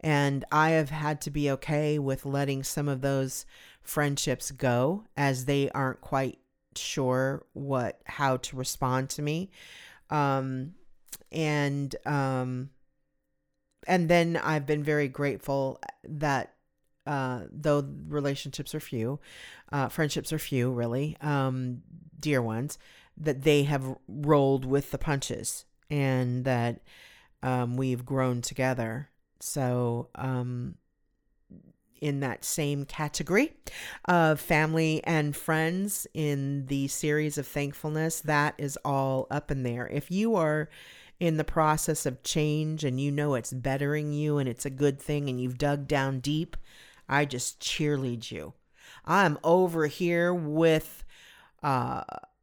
And 0.00 0.44
I 0.50 0.70
have 0.70 0.90
had 0.90 1.20
to 1.22 1.30
be 1.30 1.50
okay 1.52 1.98
with 1.98 2.26
letting 2.26 2.64
some 2.64 2.88
of 2.88 3.00
those 3.00 3.46
friendships 3.82 4.50
go 4.50 5.04
as 5.16 5.44
they 5.44 5.70
aren't 5.70 6.00
quite 6.00 6.38
sure 6.76 7.44
what 7.52 8.00
how 8.06 8.38
to 8.38 8.56
respond 8.56 9.10
to 9.10 9.22
me. 9.22 9.50
Um, 10.10 10.74
and 11.30 11.94
um, 12.04 12.70
and 13.86 14.08
then 14.08 14.36
I've 14.36 14.66
been 14.66 14.82
very 14.82 15.08
grateful 15.08 15.80
that 16.04 16.54
uh, 17.06 17.40
though 17.50 17.84
relationships 18.08 18.74
are 18.74 18.80
few, 18.80 19.20
uh, 19.72 19.88
friendships 19.88 20.32
are 20.32 20.38
few, 20.38 20.70
really, 20.70 21.16
um, 21.20 21.82
dear 22.18 22.40
ones, 22.40 22.78
that 23.24 23.42
they 23.42 23.64
have 23.64 23.96
rolled 24.08 24.64
with 24.64 24.90
the 24.90 24.98
punches 24.98 25.64
and 25.90 26.44
that 26.44 26.80
um, 27.42 27.76
we've 27.76 28.04
grown 28.04 28.40
together 28.40 29.10
so, 29.42 30.08
um, 30.14 30.76
in 32.00 32.20
that 32.20 32.44
same 32.44 32.84
category 32.84 33.52
of 34.06 34.40
family 34.40 35.02
and 35.04 35.36
friends 35.36 36.06
in 36.14 36.66
the 36.66 36.88
series 36.88 37.38
of 37.38 37.46
thankfulness, 37.46 38.20
that 38.20 38.54
is 38.58 38.78
all 38.84 39.26
up 39.30 39.50
in 39.50 39.62
there. 39.64 39.86
If 39.88 40.10
you 40.10 40.36
are 40.36 40.68
in 41.20 41.36
the 41.36 41.44
process 41.44 42.06
of 42.06 42.22
change 42.22 42.82
and 42.84 43.00
you 43.00 43.10
know 43.10 43.34
it's 43.34 43.52
bettering 43.52 44.12
you 44.12 44.38
and 44.38 44.48
it's 44.48 44.66
a 44.66 44.70
good 44.70 45.00
thing 45.00 45.28
and 45.28 45.40
you've 45.40 45.58
dug 45.58 45.86
down 45.86 46.20
deep, 46.20 46.56
I 47.08 47.24
just 47.24 47.60
cheerlead 47.60 48.30
you. 48.30 48.54
I'm 49.04 49.38
over 49.42 49.86
here 49.86 50.32
with 50.32 51.04
uh, 51.62 52.02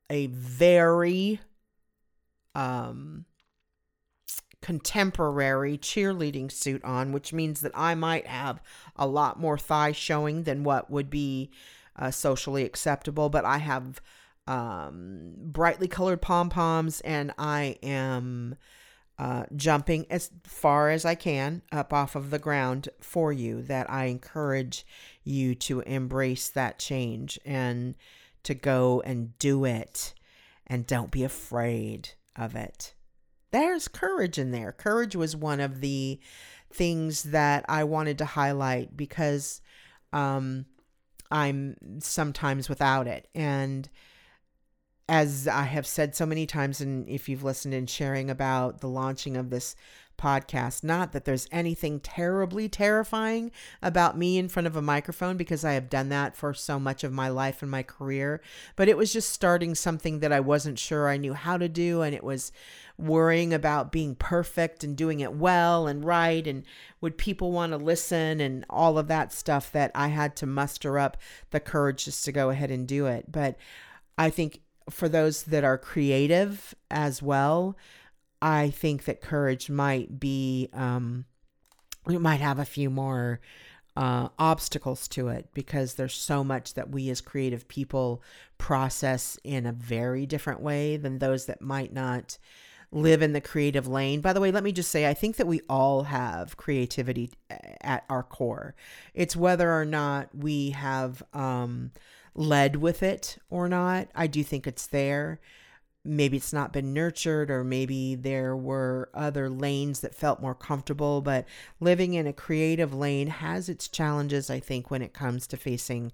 a 0.10 0.28
very 0.28 1.40
um, 2.56 3.26
contemporary 4.62 5.78
cheerleading 5.78 6.52
suit 6.52 6.84
on, 6.84 7.12
which 7.12 7.34
means 7.34 7.62
that 7.62 7.72
I 7.76 7.96
might 7.96 8.28
have 8.28 8.62
a 8.96 9.08
lot 9.08 9.40
more 9.40 9.58
thigh 9.58 9.92
showing 9.92 10.44
than 10.44 10.64
what 10.64 10.90
would 10.90 11.10
be 11.10 11.52
uh, 11.96 12.12
socially 12.12 12.66
acceptable, 12.66 13.30
but 13.30 13.46
I 13.46 13.58
have 13.58 14.02
um, 14.48 15.34
brightly 15.38 15.88
colored 15.88 16.22
pom 16.22 16.50
poms 16.50 17.02
and 17.02 17.32
I 17.38 17.78
am 17.84 18.56
uh, 19.20 19.44
jumping 19.56 20.08
as 20.10 20.32
far 20.44 20.90
as 20.90 21.06
I 21.06 21.14
can 21.14 21.62
up 21.72 21.94
off 21.94 22.16
of 22.16 22.32
the 22.32 22.40
ground 22.40 22.90
for 23.02 23.34
you. 23.34 23.62
That 23.62 23.90
I 23.90 24.06
encourage 24.06 24.86
you 25.24 25.56
to 25.56 25.82
embrace 25.82 26.50
that 26.50 26.80
change 26.80 27.38
and 27.46 27.96
to 28.44 28.54
go 28.54 29.02
and 29.06 29.38
do 29.40 29.66
it 29.66 30.14
and 30.68 30.88
don't 30.88 31.12
be 31.12 31.24
afraid 31.24 32.10
of 32.36 32.56
it. 32.56 32.94
There's 33.52 33.88
courage 33.88 34.38
in 34.38 34.52
there. 34.52 34.72
Courage 34.72 35.16
was 35.16 35.36
one 35.36 35.60
of 35.60 35.82
the 35.82 36.20
things 36.72 37.24
that 37.24 37.66
I 37.68 37.84
wanted 37.84 38.20
to 38.20 38.26
highlight 38.26 38.96
because 38.96 39.62
um, 40.14 40.66
I'm 41.32 41.76
sometimes 42.00 42.70
without 42.70 43.08
it. 43.08 43.28
And 43.34 43.90
as 45.08 45.48
I 45.48 45.64
have 45.64 45.88
said 45.88 46.16
so 46.16 46.26
many 46.26 46.46
times, 46.46 46.82
and 46.82 47.10
if 47.10 47.28
you've 47.28 47.44
listened 47.44 47.74
in 47.74 47.88
sharing 47.88 48.30
about 48.30 48.82
the 48.82 48.88
launching 48.88 49.36
of 49.36 49.50
this 49.50 49.76
podcast, 50.20 50.84
not 50.84 51.14
that 51.14 51.26
there's 51.26 51.48
anything 51.52 52.00
terribly 52.00 52.70
terrifying 52.70 53.52
about 53.82 54.18
me 54.18 54.38
in 54.38 54.50
front 54.50 54.68
of 54.68 54.76
a 54.76 54.82
microphone 54.82 55.38
because 55.38 55.66
I 55.66 55.74
have 55.74 55.90
done 55.90 56.10
that 56.10 56.36
for 56.36 56.54
so 56.54 56.80
much 56.80 57.04
of 57.04 57.12
my 57.12 57.30
life 57.30 57.62
and 57.62 57.72
my 57.72 57.82
career, 57.82 58.42
but 58.76 58.90
it 58.90 58.98
was 58.98 59.14
just 59.14 59.30
starting 59.30 59.74
something 59.74 60.20
that 60.20 60.32
I 60.32 60.40
wasn't 60.40 60.78
sure 60.78 61.08
I 61.08 61.18
knew 61.18 61.34
how 61.34 61.58
to 61.58 61.70
do. 61.70 62.02
And 62.02 62.14
it 62.14 62.24
was 62.24 62.52
worrying 62.98 63.54
about 63.54 63.92
being 63.92 64.14
perfect 64.14 64.84
and 64.84 64.96
doing 64.96 65.22
it 65.22 65.34
well 65.34 65.88
and 65.88 66.04
right. 66.04 66.46
And 66.46 66.64
would 67.02 67.18
people 67.18 67.52
want 67.52 67.72
to 67.72 67.78
listen 67.78 68.42
and 68.42 68.66
all 68.70 68.98
of 68.98 69.08
that 69.08 69.32
stuff 69.32 69.72
that 69.72 69.92
I 69.96 70.10
had 70.10 70.36
to 70.38 70.46
muster 70.46 71.00
up 71.00 71.18
the 71.52 71.60
courage 71.60 72.06
just 72.06 72.26
to 72.26 72.32
go 72.32 72.50
ahead 72.50 72.72
and 72.72 72.88
do 72.88 73.06
it. 73.06 73.32
But 73.32 73.56
I 74.18 74.30
think 74.30 74.62
for 74.90 75.08
those 75.08 75.44
that 75.44 75.64
are 75.64 75.78
creative 75.78 76.76
as 76.92 77.22
well, 77.22 77.78
I 78.42 78.70
think 78.70 79.06
that 79.06 79.22
courage 79.22 79.70
might 79.70 80.20
be, 80.20 80.70
um, 80.74 81.26
it 82.10 82.22
might 82.22 82.40
have 82.42 82.60
a 82.60 82.66
few 82.66 82.90
more 82.90 83.40
uh, 83.96 84.30
obstacles 84.38 85.08
to 85.10 85.28
it 85.28 85.50
because 85.54 85.96
there's 85.96 86.14
so 86.14 86.44
much 86.44 86.74
that 86.76 86.90
we 86.90 87.10
as 87.10 87.22
creative 87.22 87.68
people 87.68 88.24
process 88.58 89.38
in 89.44 89.66
a 89.66 89.74
very 89.74 90.26
different 90.26 90.62
way 90.62 90.96
than 90.96 91.20
those 91.20 91.46
that 91.48 91.62
might 91.62 91.92
not 91.92 92.38
live 92.92 93.22
in 93.22 93.34
the 93.34 93.42
creative 93.42 93.88
lane. 93.88 94.22
By 94.22 94.34
the 94.34 94.42
way, 94.42 94.52
let 94.52 94.64
me 94.64 94.72
just 94.72 94.90
say, 94.90 95.08
I 95.08 95.14
think 95.14 95.36
that 95.36 95.48
we 95.48 95.62
all 95.70 96.04
have 96.04 96.58
creativity 96.58 97.32
uh, 97.52 97.56
at 97.82 98.06
our 98.10 98.24
core. 98.24 98.74
It's 99.14 99.36
whether 99.36 99.72
or 99.72 99.86
not 99.86 100.30
we 100.34 100.72
have, 100.72 101.22
um, 101.34 101.92
led 102.36 102.78
with 102.78 103.04
it 103.04 103.38
or 103.50 103.68
not. 103.68 104.08
I 104.16 104.28
do 104.28 104.44
think 104.44 104.66
it's 104.66 104.88
there. 104.88 105.42
Maybe 106.06 106.38
it's 106.38 106.54
not 106.54 106.72
been 106.72 106.94
nurtured, 106.94 107.52
or 107.52 107.64
maybe 107.64 108.16
there 108.16 108.56
were 108.56 109.10
other 109.14 109.50
lanes 109.50 110.00
that 110.00 110.16
felt 110.16 110.42
more 110.42 110.56
comfortable. 110.56 111.22
But 111.22 111.46
living 111.80 112.14
in 112.14 112.26
a 112.26 112.34
creative 112.34 112.94
lane 112.94 113.28
has 113.28 113.70
its 113.70 113.88
challenges, 113.88 114.50
I 114.50 114.60
think, 114.60 114.90
when 114.90 115.02
it 115.02 115.14
comes 115.14 115.46
to 115.48 115.58
facing 115.58 116.12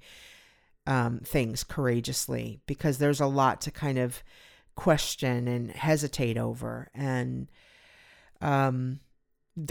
um, 0.87 1.19
things 1.23 1.63
courageously, 1.63 2.59
because 2.65 2.97
there's 2.97 3.21
a 3.21 3.27
lot 3.27 3.61
to 3.61 3.71
kind 3.71 3.97
of 3.97 4.23
question 4.75 5.47
and 5.47 5.71
hesitate 5.71 6.37
over. 6.37 6.89
And 6.93 7.47
um, 8.41 8.99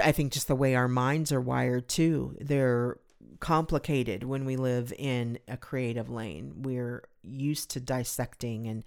I 0.03 0.13
think 0.13 0.33
just 0.33 0.49
the 0.49 0.55
way 0.55 0.75
our 0.75 0.89
minds 0.89 1.33
are 1.33 1.41
wired 1.41 1.89
too, 1.89 2.37
they're 2.41 2.99
complicated 3.41 4.25
when 4.25 4.45
we 4.45 4.57
live 4.57 4.93
in 4.99 5.39
a 5.49 5.57
creative 5.57 6.09
lane. 6.09 6.63
We're 6.63 7.05
used 7.23 7.71
to 7.71 7.81
dissecting 7.81 8.67
and 8.67 8.85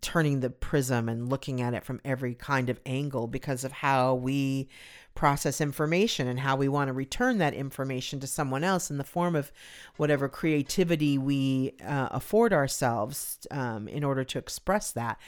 turning 0.00 0.40
the 0.40 0.50
prism 0.50 1.08
and 1.08 1.28
looking 1.28 1.60
at 1.60 1.74
it 1.74 1.84
from 1.84 2.00
every 2.04 2.34
kind 2.34 2.70
of 2.70 2.80
angle 2.86 3.26
because 3.26 3.64
of 3.64 3.72
how 3.72 4.14
we 4.14 4.68
process 5.14 5.60
information 5.60 6.26
and 6.26 6.40
how 6.40 6.56
we 6.56 6.68
want 6.68 6.88
to 6.88 6.92
return 6.92 7.38
that 7.38 7.54
information 7.54 8.20
to 8.20 8.26
someone 8.26 8.64
else 8.64 8.90
in 8.90 8.98
the 8.98 9.04
form 9.04 9.34
of 9.34 9.52
whatever 9.96 10.28
creativity 10.28 11.18
we 11.18 11.74
uh, 11.84 12.08
afford 12.10 12.52
ourselves 12.52 13.46
um, 13.50 13.88
in 13.88 14.04
order 14.04 14.24
to 14.24 14.38
express 14.38 14.92
that. 14.92 15.18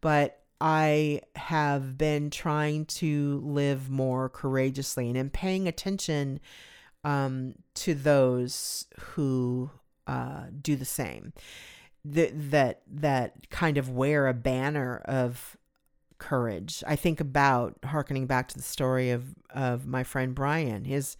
But 0.00 0.40
I 0.60 1.20
have 1.34 1.98
been 1.98 2.30
trying 2.30 2.86
to 2.86 3.42
live 3.44 3.90
more 3.90 4.28
courageously 4.28 5.08
and 5.08 5.16
in 5.16 5.28
paying 5.28 5.68
attention 5.68 6.40
um, 7.06 7.54
to 7.72 7.94
those 7.94 8.86
who 8.98 9.70
uh, 10.08 10.46
do 10.60 10.74
the 10.74 10.84
same. 10.84 11.32
That 12.04 12.50
that 12.50 12.82
that 12.88 13.48
kind 13.48 13.78
of 13.78 13.88
wear 13.88 14.26
a 14.26 14.34
banner 14.34 14.98
of 15.06 15.56
courage. 16.18 16.82
I 16.86 16.96
think 16.96 17.20
about 17.20 17.76
harkening 17.84 18.26
back 18.26 18.48
to 18.48 18.56
the 18.56 18.62
story 18.62 19.10
of 19.10 19.34
of 19.50 19.86
my 19.86 20.02
friend 20.02 20.34
Brian. 20.34 20.84
His 20.84 21.16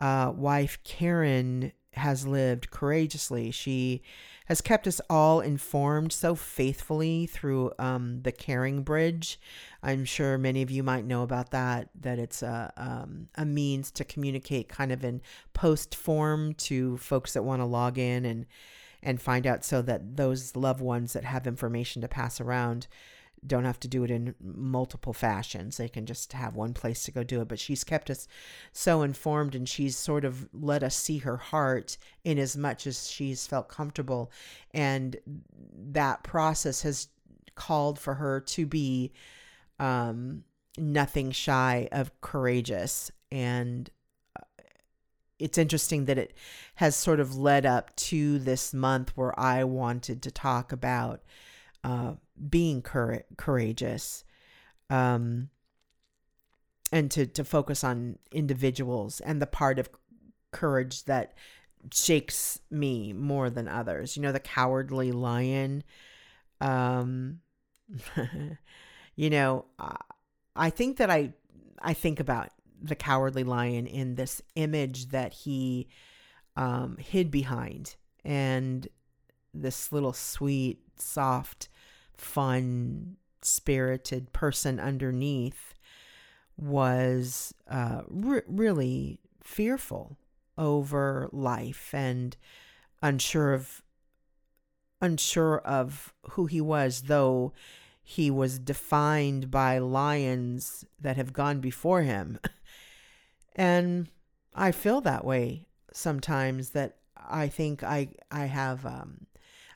uh, 0.00 0.32
wife 0.34 0.78
Karen 0.84 1.72
has 1.94 2.26
lived 2.26 2.70
courageously. 2.70 3.50
She 3.50 4.02
has 4.46 4.60
kept 4.60 4.86
us 4.86 5.00
all 5.10 5.40
informed 5.40 6.12
so 6.12 6.34
faithfully 6.34 7.26
through 7.26 7.72
um, 7.78 8.22
the 8.22 8.32
Caring 8.32 8.82
Bridge. 8.82 9.38
I'm 9.82 10.04
sure 10.04 10.38
many 10.38 10.62
of 10.62 10.70
you 10.70 10.82
might 10.82 11.04
know 11.04 11.22
about 11.22 11.50
that, 11.50 11.90
that 12.00 12.18
it's 12.18 12.42
a, 12.42 12.72
um, 12.76 13.28
a 13.34 13.44
means 13.44 13.90
to 13.92 14.04
communicate 14.04 14.68
kind 14.68 14.92
of 14.92 15.04
in 15.04 15.20
post 15.52 15.94
form 15.94 16.54
to 16.54 16.96
folks 16.96 17.32
that 17.34 17.42
want 17.42 17.60
to 17.60 17.66
log 17.66 17.98
in 17.98 18.24
and, 18.24 18.46
and 19.02 19.20
find 19.20 19.46
out 19.46 19.64
so 19.64 19.82
that 19.82 20.16
those 20.16 20.56
loved 20.56 20.80
ones 20.80 21.12
that 21.12 21.24
have 21.24 21.46
information 21.46 22.02
to 22.02 22.08
pass 22.08 22.40
around 22.40 22.86
don't 23.44 23.64
have 23.64 23.80
to 23.80 23.88
do 23.88 24.04
it 24.04 24.10
in 24.10 24.34
multiple 24.40 25.12
fashions. 25.12 25.76
They 25.76 25.88
can 25.88 26.06
just 26.06 26.32
have 26.32 26.54
one 26.54 26.74
place 26.74 27.02
to 27.04 27.10
go 27.10 27.22
do 27.22 27.40
it. 27.40 27.48
But 27.48 27.58
she's 27.58 27.84
kept 27.84 28.10
us 28.10 28.28
so 28.72 29.02
informed 29.02 29.54
and 29.54 29.68
she's 29.68 29.96
sort 29.96 30.24
of 30.24 30.48
let 30.52 30.82
us 30.82 30.96
see 30.96 31.18
her 31.18 31.36
heart 31.36 31.98
in 32.24 32.38
as 32.38 32.56
much 32.56 32.86
as 32.86 33.10
she's 33.10 33.46
felt 33.46 33.68
comfortable. 33.68 34.30
And 34.72 35.16
that 35.92 36.22
process 36.22 36.82
has 36.82 37.08
called 37.54 37.98
for 37.98 38.14
her 38.14 38.40
to 38.40 38.66
be 38.66 39.12
um, 39.78 40.44
nothing 40.78 41.30
shy 41.30 41.88
of 41.92 42.18
courageous. 42.20 43.10
And 43.30 43.90
uh, 44.38 44.44
it's 45.38 45.58
interesting 45.58 46.06
that 46.06 46.18
it 46.18 46.34
has 46.76 46.96
sort 46.96 47.20
of 47.20 47.36
led 47.36 47.66
up 47.66 47.94
to 47.96 48.38
this 48.38 48.72
month 48.72 49.12
where 49.14 49.38
I 49.38 49.64
wanted 49.64 50.22
to 50.22 50.30
talk 50.30 50.72
about 50.72 51.22
uh, 51.84 52.14
being 52.48 52.82
cour- 52.82 53.24
courageous 53.36 54.24
um, 54.90 55.50
and 56.92 57.10
to, 57.10 57.26
to 57.26 57.44
focus 57.44 57.82
on 57.82 58.18
individuals 58.32 59.20
and 59.20 59.40
the 59.40 59.46
part 59.46 59.78
of 59.78 59.90
courage 60.52 61.04
that 61.04 61.34
shakes 61.92 62.60
me 62.70 63.12
more 63.12 63.50
than 63.50 63.68
others. 63.68 64.16
You 64.16 64.22
know, 64.22 64.32
the 64.32 64.40
cowardly 64.40 65.12
lion. 65.12 65.82
Um, 66.60 67.40
you 69.16 69.30
know, 69.30 69.66
I 70.54 70.70
think 70.70 70.96
that 70.98 71.10
I 71.10 71.32
I 71.80 71.92
think 71.92 72.20
about 72.20 72.50
the 72.82 72.94
cowardly 72.94 73.44
lion 73.44 73.86
in 73.86 74.14
this 74.14 74.42
image 74.54 75.08
that 75.08 75.32
he 75.32 75.88
um, 76.56 76.96
hid 76.98 77.30
behind, 77.30 77.96
and 78.24 78.88
this 79.52 79.92
little 79.92 80.12
sweet, 80.12 80.80
soft 80.98 81.68
fun, 82.16 83.16
spirited 83.42 84.32
person 84.32 84.80
underneath 84.80 85.74
was 86.56 87.54
uh, 87.70 88.02
re- 88.08 88.42
really 88.46 89.20
fearful 89.42 90.16
over 90.58 91.28
life 91.32 91.90
and 91.92 92.36
unsure 93.02 93.52
of 93.52 93.82
unsure 95.02 95.58
of 95.58 96.14
who 96.30 96.46
he 96.46 96.60
was 96.60 97.02
though 97.02 97.52
he 98.02 98.30
was 98.30 98.58
defined 98.58 99.50
by 99.50 99.76
lions 99.76 100.86
that 100.98 101.16
have 101.16 101.34
gone 101.34 101.60
before 101.60 102.02
him. 102.02 102.38
And 103.56 104.08
i 104.54 104.72
feel 104.72 105.00
that 105.02 105.24
way 105.24 105.66
sometimes 105.92 106.70
that 106.70 106.96
i 107.16 107.48
think 107.48 107.82
i 107.82 108.08
i 108.30 108.44
have 108.46 108.84
um 108.86 109.26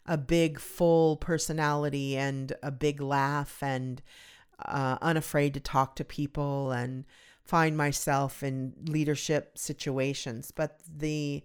a 0.06 0.16
big 0.16 0.58
full 0.58 1.16
personality 1.16 2.16
and 2.16 2.52
a 2.62 2.70
big 2.70 3.00
laugh 3.00 3.62
and 3.62 4.02
uh, 4.64 4.98
unafraid 5.00 5.54
to 5.54 5.60
talk 5.60 5.96
to 5.96 6.04
people 6.04 6.72
and 6.72 7.04
find 7.44 7.76
myself 7.76 8.42
in 8.42 8.74
leadership 8.86 9.58
situations. 9.58 10.50
But 10.50 10.80
the 10.88 11.44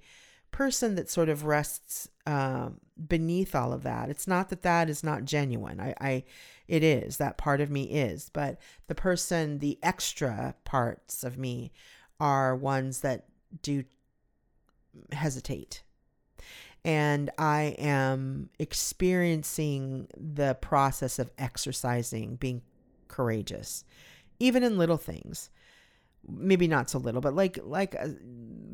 person 0.52 0.96
that 0.96 1.10
sort 1.10 1.30
of 1.30 1.46
rests 1.46 2.10
uh, 2.26 2.70
beneath 3.08 3.54
all 3.54 3.74
of 3.74 3.84
that 3.84 4.10
it's 4.10 4.26
not 4.26 4.48
that 4.50 4.62
that 4.62 4.89
is 4.89 5.04
not 5.04 5.26
genuine. 5.26 5.82
I, 5.82 5.94
I 6.00 6.24
it 6.68 6.82
is 6.82 7.18
that 7.18 7.38
part 7.38 7.60
of 7.62 7.70
me 7.70 7.84
is. 7.84 8.30
But 8.32 8.60
the 8.88 8.96
person 8.96 9.60
the 9.60 9.78
extra 9.84 10.56
parts 10.63 11.24
of 11.24 11.38
me 11.38 11.72
are 12.20 12.56
ones 12.56 13.02
that 13.02 13.26
do 13.62 13.84
hesitate 15.12 15.84
And 16.86 17.32
I 17.39 17.76
am 17.80 18.52
experiencing 18.60 20.08
the 20.15 20.54
process 20.54 21.17
of 21.17 21.32
exercising, 21.36 22.36
being 22.36 22.62
courageous, 23.08 23.84
even 24.39 24.62
in 24.62 24.78
little 24.78 24.98
things. 24.98 25.50
Maybe 26.28 26.67
not 26.67 26.89
so 26.89 27.00
little, 27.00 27.21
but 27.21 27.36
like 27.36 27.58
like 27.63 27.95
uh, 28.00 28.10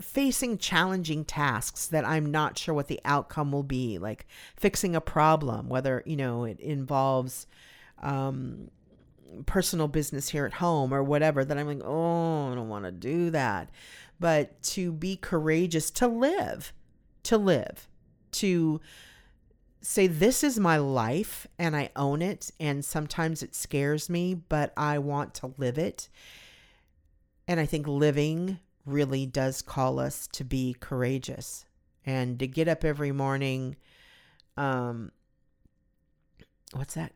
facing 0.02 0.58
challenging 0.58 1.24
tasks 1.26 1.88
that 1.88 2.06
I'm 2.06 2.32
not 2.32 2.58
sure 2.58 2.74
what 2.74 2.88
the 2.88 3.00
outcome 3.06 3.52
will 3.52 3.64
be, 3.64 3.98
like 3.98 4.26
fixing 4.58 4.96
a 4.96 5.02
problem, 5.02 5.70
whether 5.70 6.04
you 6.06 6.16
know 6.18 6.44
it 6.44 6.60
involves 6.60 7.48
um, 8.02 8.72
personal 9.46 9.88
business 9.90 10.30
here 10.30 10.46
at 10.46 10.54
home 10.54 10.94
or 10.94 11.04
whatever. 11.04 11.44
That 11.44 11.58
I'm 11.58 11.68
like, 11.68 11.82
oh, 11.84 12.52
I 12.52 12.56
don't 12.56 12.70
want 12.70 12.86
to 12.86 12.92
do 12.92 13.30
that, 13.32 13.70
but 14.20 14.62
to 14.64 14.92
be 14.94 15.18
courageous, 15.18 15.92
to 15.92 16.08
live, 16.08 16.72
to 17.24 17.38
live, 17.38 17.90
to 18.34 18.82
say 19.82 20.08
this 20.08 20.44
is 20.44 20.60
my 20.60 20.78
life 20.78 21.48
and 21.58 21.76
I 21.76 21.90
own 21.96 22.22
it 22.22 22.52
and 22.60 22.86
sometimes 22.86 23.42
it 23.42 23.56
scares 23.56 24.10
me 24.10 24.36
but 24.36 24.74
I 24.78 25.00
want 25.00 25.34
to 25.36 25.54
live 25.58 25.78
it. 25.78 26.08
And 27.48 27.60
I 27.60 27.66
think 27.66 27.88
living 27.88 28.60
really 28.86 29.26
does 29.26 29.62
call 29.62 30.00
us 30.00 30.28
to 30.34 30.44
be 30.44 30.76
courageous 30.80 31.66
and 32.06 32.40
to 32.40 32.48
get 32.48 32.68
up 32.68 32.84
every 32.84 33.12
morning 33.12 33.76
um 34.58 35.12
what's 36.74 36.96
that 36.96 37.14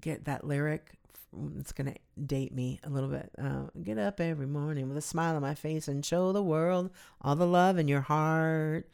get 0.00 0.24
that 0.24 0.44
lyric 0.44 0.96
it's 1.58 1.72
going 1.72 1.92
to 1.92 1.98
date 2.24 2.54
me 2.54 2.80
a 2.84 2.90
little 2.90 3.08
bit. 3.08 3.30
Uh, 3.40 3.64
get 3.82 3.98
up 3.98 4.20
every 4.20 4.46
morning 4.46 4.88
with 4.88 4.96
a 4.96 5.02
smile 5.02 5.36
on 5.36 5.42
my 5.42 5.54
face 5.54 5.88
and 5.88 6.04
show 6.04 6.32
the 6.32 6.42
world 6.42 6.90
all 7.20 7.36
the 7.36 7.46
love 7.46 7.78
in 7.78 7.88
your 7.88 8.00
heart. 8.00 8.88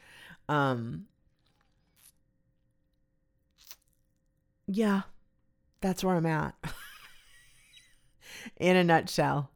Um, 0.48 1.06
yeah, 4.66 5.02
that's 5.80 6.04
where 6.04 6.16
I'm 6.16 6.26
at. 6.26 6.54
In 8.56 8.76
a 8.76 8.84
nutshell, 8.84 9.50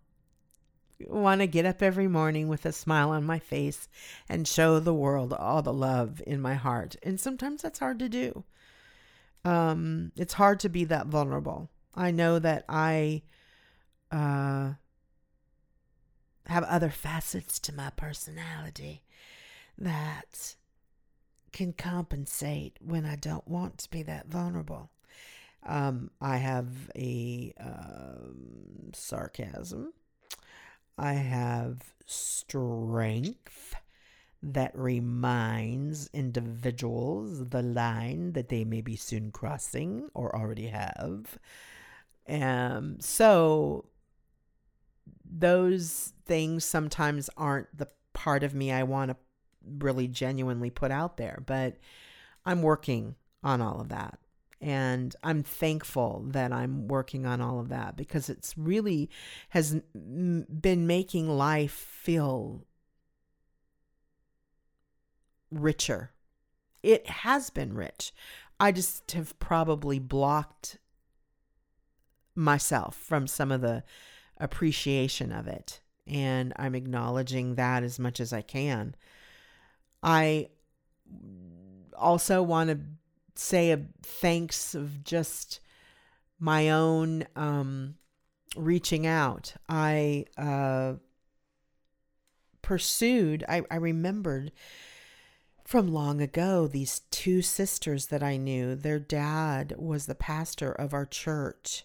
want 1.09 1.41
to 1.41 1.47
get 1.47 1.67
up 1.67 1.83
every 1.83 2.09
morning 2.09 2.49
with 2.49 2.65
a 2.67 2.73
smile 2.73 3.11
on 3.11 3.25
my 3.25 3.39
face 3.39 3.89
and 4.29 4.47
show 4.49 4.81
the 4.81 4.95
world 4.95 5.33
all 5.33 5.63
the 5.63 5.73
love 5.73 6.23
in 6.27 6.41
my 6.41 6.55
heart. 6.55 6.97
And 7.03 7.21
sometimes 7.21 7.63
that's 7.63 7.79
hard 7.79 7.99
to 7.99 8.09
do. 8.09 8.45
Um, 9.45 10.13
it's 10.17 10.35
hard 10.35 10.61
to 10.61 10.69
be 10.69 10.85
that 10.85 11.07
vulnerable. 11.07 11.71
I 11.95 12.11
know 12.11 12.39
that 12.39 12.65
I 12.69 13.23
uh, 14.11 14.73
have 16.47 16.65
other 16.65 16.91
facets 16.91 17.59
to 17.61 17.75
my 17.75 17.91
personality 17.91 19.03
that 19.79 20.57
can 21.53 21.73
compensate 21.73 22.79
when 22.81 23.05
I 23.05 23.17
don't 23.17 23.47
want 23.47 23.79
to 23.79 23.91
be 23.91 24.03
that 24.03 24.29
vulnerable. 24.29 24.91
Um, 25.65 26.11
I 26.21 26.37
have 26.37 26.91
a 26.97 27.53
um, 27.59 28.91
sarcasm. 28.95 29.93
I 30.99 31.15
have 31.15 31.83
strength 32.07 33.75
that 34.43 34.71
reminds 34.75 36.09
individuals 36.13 37.49
the 37.49 37.63
line 37.63 38.33
that 38.33 38.49
they 38.49 38.65
may 38.65 38.81
be 38.81 38.97
soon 38.97 39.31
crossing 39.31 40.09
or 40.15 40.35
already 40.37 40.69
have. 40.69 41.39
Um, 42.29 42.99
so 43.01 43.87
those 45.29 46.13
things 46.27 46.65
sometimes 46.65 47.29
aren't 47.37 47.77
the 47.77 47.89
part 48.13 48.43
of 48.43 48.55
me 48.55 48.73
I 48.73 48.83
want 48.85 49.11
to 49.11 49.17
really 49.79 50.09
genuinely 50.09 50.71
put 50.71 50.91
out 50.91 51.17
there, 51.17 51.43
but 51.45 51.77
I'm 52.45 52.63
working 52.63 53.17
on 53.43 53.61
all 53.61 53.81
of 53.81 53.89
that. 53.89 54.19
And 54.61 55.15
I'm 55.23 55.43
thankful 55.43 56.25
that 56.29 56.53
I'm 56.53 56.89
working 56.89 57.27
on 57.27 57.41
all 57.41 57.61
of 57.61 57.69
that 57.69 57.97
because 57.97 58.29
it's 58.29 58.57
really 58.57 59.11
has 59.51 59.81
been 59.95 60.87
making 60.87 61.29
life 61.29 61.73
feel 61.73 62.65
richer. 65.51 66.13
It 66.83 67.07
has 67.09 67.51
been 67.51 67.75
rich. 67.75 68.13
I 68.59 68.73
just 68.73 69.13
have 69.13 69.39
probably 69.39 69.99
blocked 69.99 70.79
myself 72.35 72.97
from 72.97 73.27
some 73.27 73.53
of 73.53 73.61
the 73.61 73.83
appreciation 74.39 75.33
of 75.33 75.47
it. 75.47 75.81
And 76.07 76.53
I'm 76.57 76.75
acknowledging 76.75 77.57
that 77.57 77.83
as 77.83 77.99
much 77.99 78.21
as 78.21 78.33
I 78.33 78.43
can. 78.43 78.95
I 80.03 80.49
also 81.97 82.43
want 82.43 82.71
to 82.71 82.79
say 83.39 83.71
a 83.71 83.81
thanks 84.03 84.75
of 84.75 85.05
just 85.05 85.61
my 86.39 86.71
own 86.71 87.25
um, 87.35 87.97
reaching 88.57 89.07
out. 89.07 89.55
I 89.69 90.27
uh, 90.37 90.95
pursued, 92.63 93.45
I, 93.49 93.63
I 93.71 93.77
remembered 93.77 94.53
from 95.65 95.93
long 95.93 96.21
ago 96.21 96.67
these 96.67 97.01
two 97.11 97.43
sisters 97.43 98.07
that 98.07 98.23
I 98.23 98.37
knew. 98.37 98.75
Their 98.75 98.99
dad 98.99 99.75
was 99.79 100.07
the 100.07 100.15
pastor 100.15 100.73
of 100.73 100.95
our 100.95 101.07
church 101.07 101.85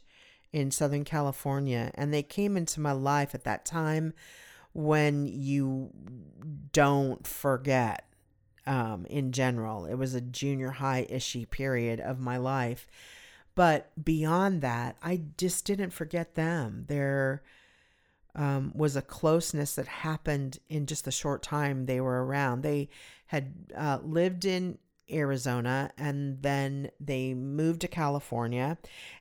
in 0.53 0.69
Southern 0.71 1.03
California. 1.03 1.91
And 1.95 2.13
they 2.13 2.23
came 2.23 2.57
into 2.57 2.79
my 2.79 2.91
life 2.91 3.33
at 3.33 3.43
that 3.45 3.65
time 3.65 4.13
when 4.73 5.25
you 5.25 5.89
don't 6.71 7.25
forget 7.25 8.10
um, 8.65 9.05
in 9.05 9.31
general. 9.31 9.85
It 9.85 9.95
was 9.95 10.13
a 10.13 10.21
junior 10.21 10.71
high 10.71 11.07
ishy 11.09 11.49
period 11.49 11.99
of 11.99 12.19
my 12.19 12.37
life. 12.37 12.87
But 13.55 13.91
beyond 14.01 14.61
that, 14.61 14.95
I 15.03 15.21
just 15.37 15.65
didn't 15.65 15.91
forget 15.91 16.35
them. 16.35 16.85
There 16.87 17.43
um, 18.35 18.71
was 18.73 18.95
a 18.95 19.01
closeness 19.01 19.75
that 19.75 19.87
happened 19.87 20.59
in 20.69 20.85
just 20.85 21.05
the 21.05 21.11
short 21.11 21.43
time 21.43 21.85
they 21.85 21.99
were 21.99 22.25
around. 22.25 22.61
They 22.61 22.89
had 23.27 23.53
uh, 23.75 23.99
lived 24.03 24.45
in 24.45 24.77
Arizona 25.11 25.91
and 25.97 26.41
then 26.41 26.89
they 26.99 27.33
moved 27.33 27.81
to 27.81 27.87
California 27.87 28.77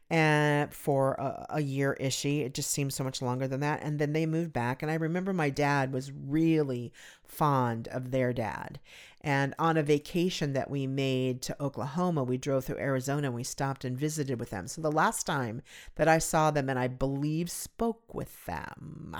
and 0.09 0.73
for 0.73 1.15
a, 1.15 1.47
a 1.51 1.61
year 1.61 1.97
ishy. 2.01 2.45
It 2.45 2.55
just 2.55 2.71
seems 2.71 2.95
so 2.95 3.05
much 3.05 3.23
longer 3.23 3.47
than 3.47 3.61
that. 3.61 3.83
And 3.83 3.99
then 3.99 4.13
they 4.13 4.27
moved 4.27 4.53
back. 4.53 4.83
And 4.83 4.91
I 4.91 4.95
remember 4.95 5.33
my 5.33 5.51
dad 5.51 5.93
was 5.93 6.13
really 6.13 6.93
fond 7.25 7.89
of 7.89 8.11
their 8.11 8.33
dad. 8.33 8.81
And 9.21 9.55
on 9.59 9.77
a 9.77 9.83
vacation 9.83 10.55
that 10.55 10.71
we 10.71 10.87
made 10.87 11.43
to 11.43 11.63
Oklahoma, 11.63 12.25
we 12.25 12.39
drove 12.39 12.65
through 12.65 12.79
Arizona 12.79 13.29
and 13.29 13.35
we 13.35 13.45
stopped 13.45 13.85
and 13.85 13.99
visited 13.99 14.41
with 14.41 14.51
them. 14.51 14.67
So 14.67 14.81
the 14.81 14.91
last 14.91 15.27
time 15.27 15.63
that 15.97 16.09
I 16.09 16.19
saw 16.19 16.51
them 16.51 16.71
and 16.71 16.79
I 16.79 16.89
believe 16.89 17.51
spoke 17.51 18.15
with 18.15 18.47
them 18.47 19.17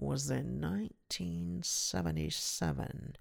was 0.00 0.30
in 0.30 0.60
1977. 0.60 3.16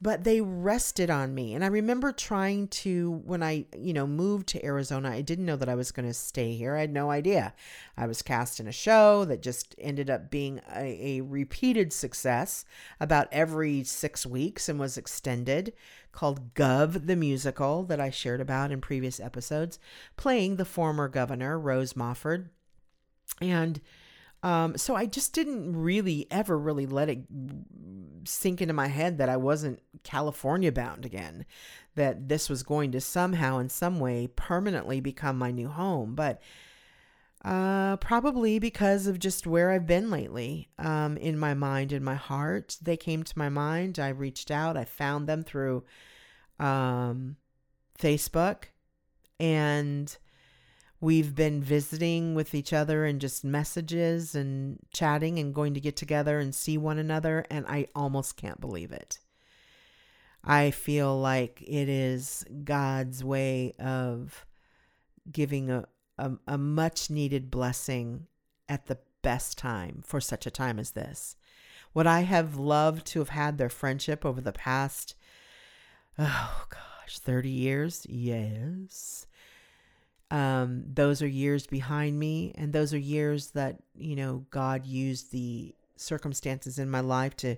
But 0.00 0.22
they 0.24 0.40
rested 0.40 1.10
on 1.10 1.34
me. 1.34 1.54
And 1.54 1.62
I 1.64 1.68
remember 1.68 2.12
trying 2.12 2.68
to, 2.68 3.22
when 3.24 3.42
I, 3.42 3.66
you 3.76 3.92
know, 3.92 4.06
moved 4.06 4.46
to 4.48 4.64
Arizona, 4.64 5.10
I 5.10 5.20
didn't 5.20 5.46
know 5.46 5.56
that 5.56 5.68
I 5.68 5.74
was 5.74 5.90
going 5.90 6.06
to 6.06 6.14
stay 6.14 6.54
here. 6.54 6.76
I 6.76 6.80
had 6.80 6.92
no 6.92 7.10
idea. 7.10 7.54
I 7.96 8.06
was 8.06 8.22
cast 8.22 8.60
in 8.60 8.68
a 8.68 8.72
show 8.72 9.24
that 9.24 9.42
just 9.42 9.74
ended 9.78 10.10
up 10.10 10.30
being 10.30 10.60
a, 10.74 11.18
a 11.18 11.22
repeated 11.22 11.92
success 11.92 12.64
about 13.00 13.28
every 13.32 13.82
six 13.84 14.24
weeks 14.24 14.68
and 14.68 14.78
was 14.78 14.96
extended 14.96 15.72
called 16.12 16.54
Gov 16.54 17.06
the 17.06 17.16
Musical 17.16 17.82
that 17.84 18.00
I 18.00 18.10
shared 18.10 18.40
about 18.40 18.70
in 18.70 18.80
previous 18.80 19.18
episodes, 19.18 19.78
playing 20.16 20.56
the 20.56 20.64
former 20.64 21.08
governor, 21.08 21.58
Rose 21.58 21.94
Mofford. 21.94 22.50
And 23.40 23.80
um, 24.42 24.76
so 24.76 24.96
I 24.96 25.06
just 25.06 25.32
didn't 25.32 25.76
really 25.76 26.26
ever 26.30 26.58
really 26.58 26.86
let 26.86 27.08
it 27.08 27.20
sink 28.24 28.60
into 28.60 28.74
my 28.74 28.88
head 28.88 29.18
that 29.18 29.28
I 29.28 29.36
wasn't 29.36 29.80
California 30.02 30.72
bound 30.72 31.04
again, 31.04 31.44
that 31.94 32.28
this 32.28 32.48
was 32.48 32.62
going 32.62 32.92
to 32.92 33.00
somehow 33.00 33.58
in 33.58 33.68
some 33.68 34.00
way 34.00 34.26
permanently 34.26 35.00
become 35.00 35.38
my 35.38 35.50
new 35.50 35.68
home. 35.68 36.14
But 36.14 36.40
uh, 37.44 37.96
probably 37.96 38.58
because 38.58 39.06
of 39.06 39.18
just 39.18 39.46
where 39.46 39.70
I've 39.70 39.86
been 39.86 40.10
lately 40.10 40.68
um, 40.78 41.16
in 41.16 41.38
my 41.38 41.54
mind 41.54 41.92
and 41.92 42.04
my 42.04 42.14
heart. 42.14 42.76
They 42.80 42.96
came 42.96 43.24
to 43.24 43.38
my 43.38 43.48
mind. 43.48 43.98
I 43.98 44.10
reached 44.10 44.50
out. 44.50 44.76
I 44.76 44.84
found 44.84 45.28
them 45.28 45.42
through 45.42 45.84
um, 46.60 47.36
Facebook 47.98 48.64
and 49.40 50.16
We've 51.02 51.34
been 51.34 51.60
visiting 51.60 52.36
with 52.36 52.54
each 52.54 52.72
other 52.72 53.04
and 53.04 53.20
just 53.20 53.44
messages 53.44 54.36
and 54.36 54.78
chatting 54.92 55.40
and 55.40 55.52
going 55.52 55.74
to 55.74 55.80
get 55.80 55.96
together 55.96 56.38
and 56.38 56.54
see 56.54 56.78
one 56.78 56.96
another, 56.96 57.44
and 57.50 57.66
I 57.66 57.88
almost 57.92 58.36
can't 58.36 58.60
believe 58.60 58.92
it. 58.92 59.18
I 60.44 60.70
feel 60.70 61.18
like 61.18 61.60
it 61.66 61.88
is 61.88 62.44
God's 62.62 63.24
way 63.24 63.72
of 63.80 64.46
giving 65.30 65.72
a, 65.72 65.86
a, 66.18 66.30
a 66.46 66.56
much 66.56 67.10
needed 67.10 67.50
blessing 67.50 68.28
at 68.68 68.86
the 68.86 68.98
best 69.22 69.58
time 69.58 70.04
for 70.06 70.20
such 70.20 70.46
a 70.46 70.52
time 70.52 70.78
as 70.78 70.92
this. 70.92 71.34
Would 71.94 72.06
I 72.06 72.20
have 72.20 72.54
loved 72.54 73.08
to 73.08 73.18
have 73.18 73.30
had 73.30 73.58
their 73.58 73.68
friendship 73.68 74.24
over 74.24 74.40
the 74.40 74.52
past 74.52 75.16
oh 76.16 76.66
gosh, 76.68 77.18
30 77.18 77.48
years? 77.48 78.06
Yes. 78.08 79.26
Um, 80.32 80.84
those 80.90 81.20
are 81.20 81.28
years 81.28 81.66
behind 81.66 82.18
me, 82.18 82.52
and 82.54 82.72
those 82.72 82.94
are 82.94 82.98
years 82.98 83.50
that, 83.50 83.76
you 83.94 84.16
know, 84.16 84.46
God 84.50 84.86
used 84.86 85.30
the 85.30 85.74
circumstances 85.96 86.78
in 86.78 86.88
my 86.88 87.00
life 87.00 87.36
to 87.36 87.56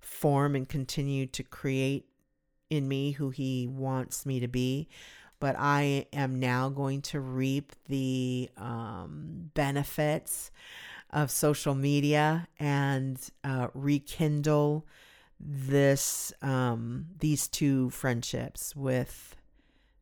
form 0.00 0.56
and 0.56 0.66
continue 0.66 1.26
to 1.26 1.42
create 1.42 2.06
in 2.70 2.88
me 2.88 3.10
who 3.12 3.28
He 3.28 3.68
wants 3.68 4.24
me 4.24 4.40
to 4.40 4.48
be. 4.48 4.88
But 5.38 5.56
I 5.58 6.06
am 6.14 6.40
now 6.40 6.70
going 6.70 7.02
to 7.02 7.20
reap 7.20 7.72
the 7.88 8.48
um, 8.56 9.50
benefits 9.52 10.50
of 11.10 11.30
social 11.30 11.74
media 11.74 12.48
and 12.58 13.18
uh, 13.44 13.68
rekindle 13.74 14.86
this 15.38 16.32
um, 16.40 17.04
these 17.18 17.48
two 17.48 17.90
friendships 17.90 18.74
with 18.74 19.36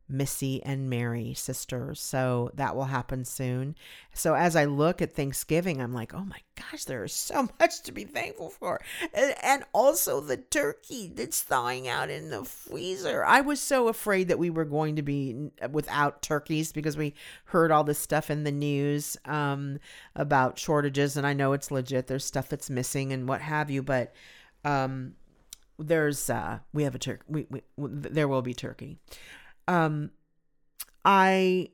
Missy 0.09 0.61
and 0.63 0.89
Mary 0.89 1.33
sisters. 1.33 2.01
So 2.01 2.51
that 2.55 2.75
will 2.75 2.85
happen 2.85 3.25
soon. 3.25 3.75
So 4.13 4.35
as 4.35 4.55
I 4.55 4.65
look 4.65 5.01
at 5.01 5.13
Thanksgiving, 5.13 5.81
I'm 5.81 5.93
like, 5.93 6.13
oh 6.13 6.25
my 6.25 6.39
gosh, 6.55 6.83
there 6.83 7.03
is 7.03 7.13
so 7.13 7.47
much 7.59 7.81
to 7.83 7.91
be 7.91 8.03
thankful 8.03 8.49
for. 8.49 8.81
And, 9.13 9.63
also 9.73 10.19
the 10.19 10.37
turkey 10.37 11.11
that's 11.13 11.41
thawing 11.41 11.87
out 11.87 12.09
in 12.09 12.29
the 12.29 12.43
freezer. 12.43 13.23
I 13.25 13.41
was 13.41 13.59
so 13.59 13.87
afraid 13.87 14.27
that 14.27 14.37
we 14.37 14.49
were 14.49 14.65
going 14.65 14.97
to 14.97 15.01
be 15.01 15.51
without 15.71 16.21
turkeys 16.21 16.71
because 16.71 16.97
we 16.97 17.15
heard 17.45 17.71
all 17.71 17.83
this 17.83 17.97
stuff 17.97 18.29
in 18.29 18.43
the 18.43 18.51
news 18.51 19.17
um, 19.25 19.79
about 20.15 20.59
shortages. 20.59 21.17
And 21.17 21.25
I 21.25 21.33
know 21.33 21.53
it's 21.53 21.71
legit. 21.71 22.07
There's 22.07 22.25
stuff 22.25 22.49
that's 22.49 22.69
missing 22.69 23.13
and 23.13 23.27
what 23.27 23.41
have 23.41 23.71
you. 23.71 23.81
But 23.81 24.13
um, 24.65 25.13
there's, 25.79 26.29
uh, 26.29 26.59
we 26.73 26.83
have 26.83 26.93
a 26.93 26.99
turkey. 26.99 27.23
We, 27.27 27.47
we, 27.49 27.61
there 27.77 28.27
will 28.27 28.41
be 28.41 28.53
turkey 28.53 28.99
um 29.67 30.11
i 31.05 31.69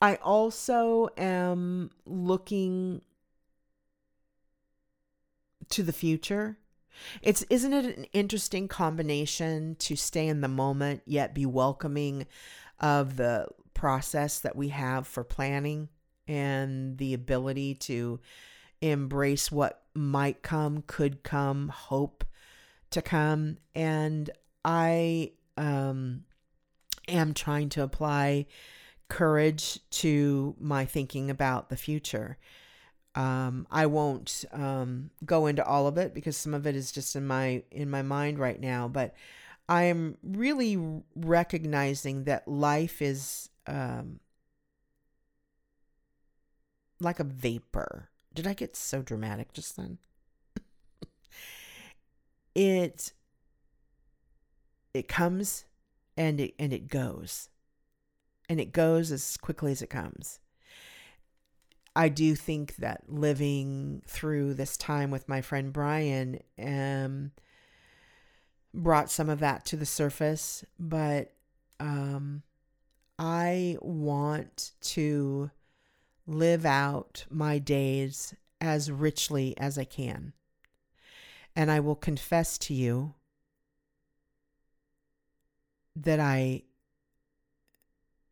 i 0.00 0.16
also 0.16 1.08
am 1.16 1.90
looking 2.06 3.00
to 5.68 5.82
the 5.82 5.92
future 5.92 6.58
it's 7.22 7.42
isn't 7.50 7.72
it 7.72 7.96
an 7.96 8.04
interesting 8.12 8.68
combination 8.68 9.74
to 9.76 9.96
stay 9.96 10.28
in 10.28 10.40
the 10.40 10.48
moment 10.48 11.02
yet 11.06 11.34
be 11.34 11.46
welcoming 11.46 12.26
of 12.80 13.16
the 13.16 13.46
process 13.72 14.38
that 14.40 14.56
we 14.56 14.68
have 14.68 15.06
for 15.06 15.24
planning 15.24 15.88
and 16.26 16.98
the 16.98 17.12
ability 17.14 17.74
to 17.74 18.20
embrace 18.80 19.50
what 19.50 19.82
might 19.94 20.42
come, 20.42 20.82
could 20.86 21.22
come, 21.22 21.68
hope 21.68 22.24
to 22.90 23.02
come. 23.02 23.58
And 23.74 24.30
I 24.64 25.32
um, 25.56 26.24
am 27.08 27.34
trying 27.34 27.68
to 27.70 27.82
apply 27.82 28.46
courage 29.08 29.78
to 29.90 30.56
my 30.58 30.84
thinking 30.84 31.30
about 31.30 31.68
the 31.68 31.76
future. 31.76 32.38
Um, 33.14 33.66
I 33.70 33.86
won't 33.86 34.44
um, 34.52 35.10
go 35.24 35.46
into 35.46 35.64
all 35.64 35.86
of 35.86 35.98
it 35.98 36.14
because 36.14 36.36
some 36.36 36.54
of 36.54 36.66
it 36.66 36.74
is 36.74 36.90
just 36.90 37.14
in 37.14 37.26
my 37.26 37.62
in 37.70 37.88
my 37.90 38.02
mind 38.02 38.38
right 38.38 38.60
now. 38.60 38.88
But 38.88 39.14
I 39.68 39.84
am 39.84 40.16
really 40.22 41.02
recognizing 41.14 42.24
that 42.24 42.48
life 42.48 43.00
is 43.00 43.50
um, 43.66 44.20
like 47.00 47.20
a 47.20 47.24
vapor. 47.24 48.10
Did 48.34 48.46
I 48.46 48.54
get 48.54 48.74
so 48.74 49.00
dramatic 49.00 49.52
just 49.52 49.76
then? 49.76 49.98
it 52.54 53.12
it 54.94 55.08
comes 55.08 55.64
and 56.16 56.40
it 56.40 56.54
and 56.58 56.72
it 56.72 56.88
goes. 56.88 57.50
And 58.48 58.60
it 58.60 58.72
goes 58.72 59.10
as 59.10 59.36
quickly 59.36 59.72
as 59.72 59.82
it 59.82 59.90
comes. 59.90 60.38
I 61.96 62.08
do 62.08 62.34
think 62.34 62.76
that 62.76 63.04
living 63.08 64.02
through 64.06 64.54
this 64.54 64.76
time 64.76 65.10
with 65.10 65.28
my 65.28 65.40
friend 65.40 65.72
Brian 65.72 66.40
um, 66.58 67.30
brought 68.72 69.10
some 69.10 69.30
of 69.30 69.40
that 69.40 69.64
to 69.66 69.76
the 69.76 69.86
surface, 69.86 70.64
but 70.78 71.32
um, 71.78 72.42
I 73.18 73.78
want 73.80 74.72
to 74.80 75.50
live 76.26 76.66
out 76.66 77.24
my 77.30 77.58
days 77.58 78.34
as 78.60 78.90
richly 78.90 79.56
as 79.56 79.78
I 79.78 79.84
can. 79.84 80.32
And 81.54 81.70
I 81.70 81.78
will 81.78 81.94
confess 81.94 82.58
to 82.58 82.74
you 82.74 83.14
that 85.96 86.20
I 86.20 86.62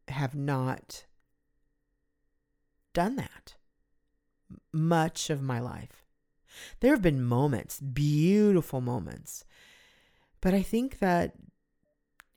have 0.08 0.34
not 0.34 1.04
done 2.92 3.16
that 3.16 3.54
much 4.72 5.30
of 5.30 5.42
my 5.42 5.60
life. 5.60 6.04
There 6.80 6.92
have 6.92 7.02
been 7.02 7.22
moments, 7.22 7.80
beautiful 7.80 8.80
moments, 8.80 9.44
but 10.40 10.52
I 10.52 10.62
think 10.62 10.98
that 10.98 11.34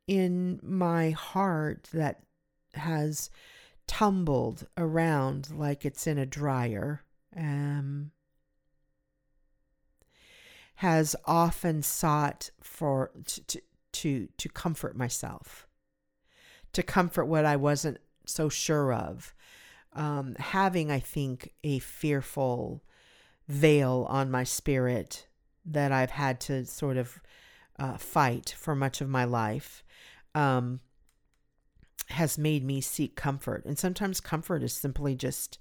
in 0.08 0.60
my 0.64 1.10
heart 1.10 1.90
that 1.94 2.22
has 2.76 3.30
tumbled 3.88 4.68
around 4.78 5.52
like 5.52 5.86
it's 5.86 6.08
in 6.08 6.18
a 6.18 6.26
dryer 6.26 7.04
um, 7.36 8.12
has 10.76 11.16
often 11.26 11.82
sought 11.82 12.52
for 12.62 13.12
to, 13.48 13.62
to 14.02 14.28
to 14.38 14.50
comfort 14.50 14.96
myself, 14.98 15.68
to 16.74 16.84
comfort 16.84 17.26
what 17.26 17.46
I 17.46 17.56
wasn't 17.56 18.00
so 18.26 18.50
sure 18.50 18.94
of. 18.94 19.34
Um, 19.94 20.36
having, 20.38 20.92
I 20.92 21.00
think, 21.00 21.54
a 21.64 21.80
fearful 21.80 22.84
veil 23.48 24.06
on 24.10 24.30
my 24.30 24.44
spirit 24.44 25.28
that 25.66 25.92
I've 25.92 26.12
had 26.12 26.40
to 26.42 26.66
sort 26.66 26.98
of 26.98 27.22
uh, 27.80 27.98
fight 27.98 28.54
for 28.58 28.76
much 28.76 29.02
of 29.02 29.10
my 29.10 29.24
life 29.24 29.84
um, 30.34 30.80
has 32.10 32.38
made 32.38 32.64
me 32.64 32.82
seek 32.82 33.16
comfort. 33.16 33.66
And 33.66 33.78
sometimes 33.78 34.20
comfort 34.20 34.64
is 34.64 34.74
simply 34.74 35.16
just, 35.16 35.60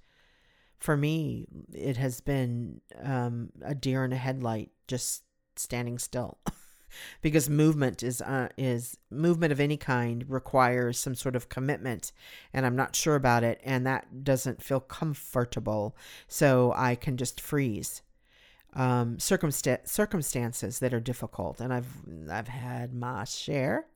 for 0.79 0.97
me, 0.97 1.47
it 1.73 1.97
has 1.97 2.21
been 2.21 2.81
um, 3.03 3.51
a 3.63 3.75
deer 3.75 4.05
in 4.05 4.13
a 4.13 4.17
headlight, 4.17 4.71
just 4.89 5.23
standing 5.57 5.99
still. 5.99 6.39
because 7.23 7.49
movement 7.49 8.03
is 8.03 8.21
uh, 8.23 8.49
is 8.57 8.97
movement 9.11 9.53
of 9.53 9.61
any 9.61 9.77
kind 9.77 10.25
requires 10.29 10.99
some 10.99 11.15
sort 11.15 11.37
of 11.37 11.49
commitment 11.49 12.13
and 12.53 12.67
I'm 12.67 12.77
not 12.77 12.97
sure 12.97 13.15
about 13.15 13.45
it 13.45 13.61
and 13.65 13.87
that 13.87 14.25
doesn't 14.25 14.63
feel 14.63 14.81
comfortable 14.81 15.97
so 16.29 16.73
I 16.77 16.95
can 16.95 17.17
just 17.17 17.41
freeze. 17.41 18.03
Um, 18.77 19.19
circumsta- 19.19 19.89
circumstances 19.89 20.81
that 20.81 20.93
are 20.93 21.01
difficult 21.01 21.61
and 21.61 21.73
I've 21.73 21.89
I've 22.31 22.49
had 22.49 22.93
my 22.93 23.25
share. 23.25 23.87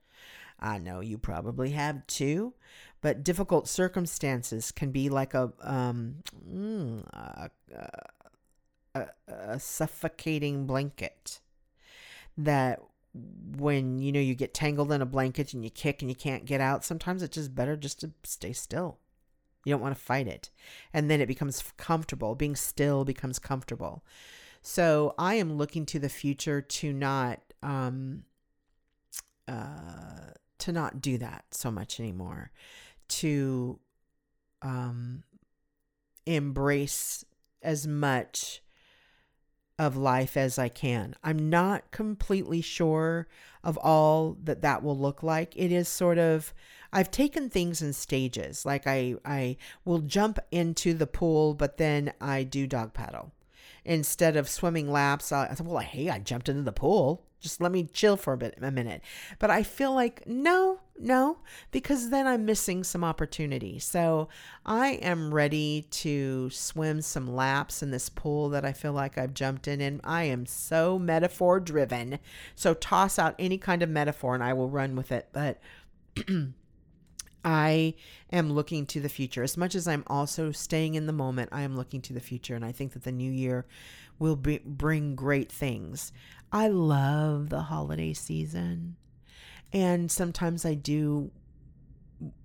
I 0.60 0.78
know 0.78 1.00
you 1.00 1.18
probably 1.18 1.70
have 1.70 2.06
too 2.06 2.54
but 3.00 3.22
difficult 3.22 3.68
circumstances 3.68 4.72
can 4.72 4.90
be 4.90 5.08
like 5.08 5.34
a 5.34 5.52
um, 5.60 6.16
mm, 6.48 7.04
a, 7.12 7.50
a, 8.94 9.06
a 9.28 9.60
suffocating 9.60 10.66
blanket 10.66 11.40
that 12.38 12.80
when 13.56 13.98
you 13.98 14.12
know 14.12 14.20
you 14.20 14.34
get 14.34 14.54
tangled 14.54 14.92
in 14.92 15.02
a 15.02 15.06
blanket 15.06 15.52
and 15.52 15.64
you 15.64 15.70
kick 15.70 16.00
and 16.00 16.10
you 16.10 16.14
can't 16.14 16.44
get 16.44 16.60
out 16.60 16.84
sometimes 16.84 17.22
it's 17.22 17.34
just 17.34 17.54
better 17.54 17.76
just 17.76 18.00
to 18.00 18.12
stay 18.22 18.52
still. 18.52 18.98
You 19.64 19.74
don't 19.74 19.82
want 19.82 19.96
to 19.96 20.00
fight 20.00 20.28
it. 20.28 20.50
And 20.94 21.10
then 21.10 21.20
it 21.20 21.26
becomes 21.26 21.62
comfortable. 21.76 22.34
Being 22.34 22.56
still 22.56 23.04
becomes 23.04 23.38
comfortable. 23.38 24.04
So 24.62 25.14
i 25.18 25.34
am 25.34 25.56
looking 25.56 25.84
to 25.86 25.98
the 25.98 26.08
future 26.08 26.60
to 26.60 26.92
not 26.92 27.40
um 27.62 28.24
uh 29.46 30.32
to 30.58 30.72
not 30.72 31.00
do 31.00 31.18
that 31.18 31.44
so 31.50 31.70
much 31.70 32.00
anymore. 32.00 32.50
To 33.08 33.78
um 34.62 35.24
embrace 36.24 37.24
as 37.62 37.86
much 37.86 38.62
of 39.78 39.96
life 39.96 40.36
as 40.36 40.58
I 40.58 40.68
can. 40.68 41.14
I'm 41.22 41.48
not 41.50 41.90
completely 41.90 42.60
sure 42.60 43.28
of 43.62 43.76
all 43.78 44.36
that 44.44 44.62
that 44.62 44.82
will 44.82 44.98
look 44.98 45.22
like. 45.22 45.56
It 45.56 45.72
is 45.72 45.88
sort 45.88 46.18
of 46.18 46.52
I've 46.92 47.10
taken 47.10 47.50
things 47.50 47.82
in 47.82 47.92
stages. 47.92 48.64
Like 48.64 48.86
I 48.86 49.16
I 49.24 49.56
will 49.84 50.00
jump 50.00 50.38
into 50.50 50.94
the 50.94 51.06
pool, 51.06 51.54
but 51.54 51.76
then 51.76 52.12
I 52.20 52.44
do 52.44 52.66
dog 52.66 52.94
paddle. 52.94 53.32
Instead 53.84 54.36
of 54.36 54.48
swimming 54.48 54.90
laps, 54.90 55.32
I, 55.32 55.46
I 55.46 55.54
thought, 55.54 55.66
well, 55.66 55.78
hey, 55.78 56.10
I 56.10 56.18
jumped 56.18 56.48
into 56.48 56.62
the 56.62 56.72
pool. 56.72 57.24
Just 57.40 57.60
let 57.60 57.72
me 57.72 57.84
chill 57.84 58.16
for 58.16 58.32
a 58.32 58.36
bit, 58.36 58.58
a 58.60 58.70
minute. 58.70 59.00
But 59.38 59.50
I 59.50 59.62
feel 59.62 59.94
like 59.94 60.26
no, 60.26 60.80
No, 61.00 61.38
because 61.70 62.10
then 62.10 62.26
I'm 62.26 62.44
missing 62.44 62.82
some 62.82 63.04
opportunity. 63.04 63.78
So 63.78 64.28
I 64.66 64.92
am 64.94 65.32
ready 65.32 65.86
to 65.90 66.50
swim 66.50 67.02
some 67.02 67.32
laps 67.34 67.84
in 67.84 67.92
this 67.92 68.08
pool 68.08 68.48
that 68.48 68.64
I 68.64 68.72
feel 68.72 68.92
like 68.92 69.16
I've 69.16 69.32
jumped 69.32 69.68
in. 69.68 69.80
And 69.80 70.00
I 70.02 70.24
am 70.24 70.44
so 70.44 70.98
metaphor 70.98 71.60
driven. 71.60 72.18
So 72.56 72.74
toss 72.74 73.16
out 73.16 73.36
any 73.38 73.58
kind 73.58 73.82
of 73.82 73.88
metaphor 73.88 74.34
and 74.34 74.42
I 74.42 74.54
will 74.54 74.68
run 74.68 74.96
with 74.96 75.12
it. 75.12 75.28
But 75.32 75.60
I 77.44 77.94
am 78.32 78.52
looking 78.52 78.84
to 78.86 79.00
the 79.00 79.08
future. 79.08 79.44
As 79.44 79.56
much 79.56 79.76
as 79.76 79.86
I'm 79.86 80.02
also 80.08 80.50
staying 80.50 80.96
in 80.96 81.06
the 81.06 81.12
moment, 81.12 81.50
I 81.52 81.62
am 81.62 81.76
looking 81.76 82.02
to 82.02 82.12
the 82.12 82.20
future. 82.20 82.56
And 82.56 82.64
I 82.64 82.72
think 82.72 82.94
that 82.94 83.04
the 83.04 83.12
new 83.12 83.30
year 83.30 83.66
will 84.18 84.36
be, 84.36 84.58
bring 84.64 85.14
great 85.14 85.52
things. 85.52 86.12
I 86.50 86.66
love 86.66 87.50
the 87.50 87.62
holiday 87.62 88.14
season. 88.14 88.96
And 89.72 90.10
sometimes 90.10 90.64
I 90.64 90.74
do 90.74 91.30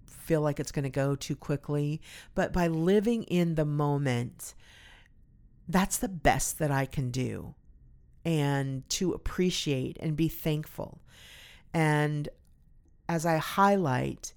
feel 0.05 0.41
like 0.41 0.59
it's 0.59 0.71
going 0.71 0.83
to 0.83 0.89
go 0.89 1.15
too 1.15 1.35
quickly. 1.35 2.01
But 2.35 2.53
by 2.53 2.67
living 2.67 3.23
in 3.23 3.55
the 3.55 3.65
moment, 3.65 4.53
that's 5.67 5.97
the 5.97 6.09
best 6.09 6.59
that 6.59 6.71
I 6.71 6.85
can 6.85 7.11
do. 7.11 7.55
And 8.25 8.87
to 8.89 9.11
appreciate 9.11 9.97
and 9.99 10.15
be 10.15 10.29
thankful. 10.29 11.01
And 11.73 12.29
as 13.09 13.25
I 13.25 13.37
highlight 13.37 14.33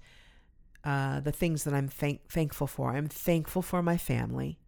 uh, 0.83 1.19
the 1.21 1.31
things 1.31 1.63
that 1.63 1.73
I'm 1.73 1.87
thank- 1.87 2.29
thankful 2.29 2.67
for, 2.67 2.95
I'm 2.95 3.07
thankful 3.07 3.61
for 3.61 3.81
my 3.81 3.97
family. 3.97 4.59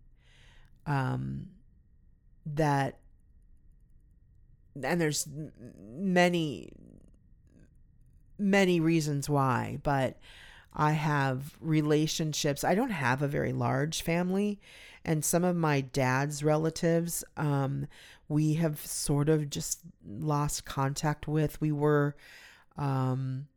Um, 0.85 1.47
that, 2.45 2.99
and 4.81 4.99
there's 4.99 5.27
many 5.77 6.71
many 8.39 8.79
reasons 8.79 9.29
why, 9.29 9.79
but 9.83 10.17
I 10.73 10.91
have 10.91 11.57
relationships. 11.59 12.63
I 12.63 12.75
don't 12.75 12.91
have 12.91 13.21
a 13.21 13.27
very 13.27 13.53
large 13.53 14.01
family, 14.01 14.59
and 15.03 15.23
some 15.23 15.43
of 15.43 15.55
my 15.55 15.81
dad's 15.81 16.43
relatives, 16.43 17.23
um, 17.37 17.87
we 18.27 18.55
have 18.55 18.85
sort 18.85 19.29
of 19.29 19.49
just 19.49 19.81
lost 20.07 20.65
contact 20.65 21.27
with. 21.27 21.59
We 21.61 21.71
were, 21.71 22.15
um, 22.77 23.47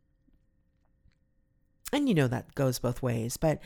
and 1.93 2.09
you 2.09 2.15
know 2.15 2.29
that 2.29 2.55
goes 2.55 2.79
both 2.79 3.03
ways, 3.03 3.37
but. 3.37 3.61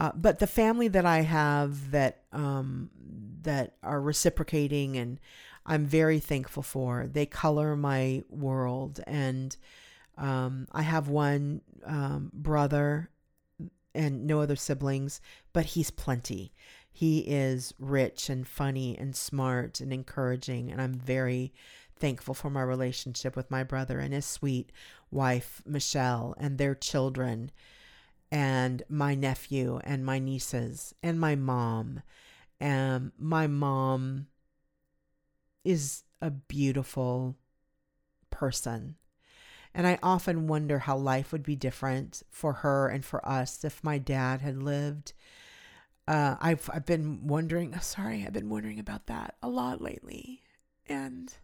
Uh, 0.00 0.10
but 0.12 0.40
the 0.40 0.46
family 0.48 0.88
that 0.88 1.06
I 1.06 1.20
have 1.20 1.92
that 1.92 2.24
um, 2.32 2.90
that 3.42 3.76
are 3.84 4.00
reciprocating 4.00 4.96
and 4.96 5.20
I'm 5.66 5.86
very 5.86 6.18
thankful 6.18 6.62
for. 6.62 7.08
They 7.10 7.26
color 7.26 7.76
my 7.76 8.22
world, 8.28 9.00
and 9.06 9.56
um, 10.16 10.66
I 10.72 10.82
have 10.82 11.08
one 11.08 11.62
um, 11.84 12.30
brother 12.32 13.10
and 13.94 14.26
no 14.26 14.40
other 14.40 14.56
siblings, 14.56 15.20
but 15.52 15.66
he's 15.66 15.90
plenty. 15.90 16.52
He 16.90 17.20
is 17.20 17.74
rich 17.78 18.28
and 18.28 18.46
funny 18.46 18.96
and 18.96 19.16
smart 19.16 19.80
and 19.80 19.92
encouraging, 19.92 20.70
and 20.70 20.80
I'm 20.80 20.94
very 20.94 21.52
thankful 21.96 22.34
for 22.34 22.50
my 22.50 22.62
relationship 22.62 23.36
with 23.36 23.50
my 23.50 23.64
brother 23.64 23.98
and 23.98 24.12
his 24.12 24.26
sweet 24.26 24.70
wife, 25.10 25.62
Michelle, 25.66 26.34
and 26.38 26.58
their 26.58 26.74
children, 26.74 27.50
and 28.30 28.82
my 28.88 29.14
nephew 29.14 29.80
and 29.84 30.04
my 30.04 30.18
nieces, 30.18 30.94
and 31.02 31.18
my 31.20 31.34
mom. 31.34 32.02
And 32.60 33.12
my 33.18 33.46
mom 33.46 34.28
is 35.64 36.04
a 36.20 36.30
beautiful 36.30 37.36
person 38.30 38.96
and 39.74 39.86
I 39.86 39.98
often 40.02 40.46
wonder 40.46 40.80
how 40.80 40.96
life 40.96 41.32
would 41.32 41.42
be 41.42 41.56
different 41.56 42.22
for 42.30 42.52
her 42.52 42.88
and 42.88 43.04
for 43.04 43.26
us 43.28 43.64
if 43.64 43.82
my 43.82 43.98
dad 43.98 44.40
had 44.40 44.62
lived. 44.62 45.12
Uh, 46.06 46.36
I've 46.40 46.70
I've 46.72 46.86
been 46.86 47.26
wondering. 47.26 47.78
Sorry, 47.80 48.24
I've 48.24 48.32
been 48.32 48.50
wondering 48.50 48.78
about 48.78 49.06
that 49.06 49.36
a 49.42 49.48
lot 49.48 49.80
lately, 49.80 50.42
and 50.86 51.34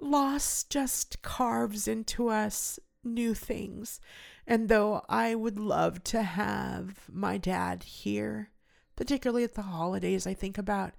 loss 0.00 0.64
just 0.64 1.22
carves 1.22 1.88
into 1.88 2.28
us 2.28 2.78
new 3.04 3.34
things. 3.34 4.00
And 4.46 4.68
though 4.68 5.02
I 5.08 5.34
would 5.34 5.58
love 5.58 6.04
to 6.04 6.22
have 6.22 7.00
my 7.12 7.36
dad 7.36 7.82
here, 7.82 8.50
particularly 8.94 9.44
at 9.44 9.54
the 9.54 9.62
holidays, 9.62 10.26
I 10.26 10.34
think 10.34 10.56
about 10.56 10.92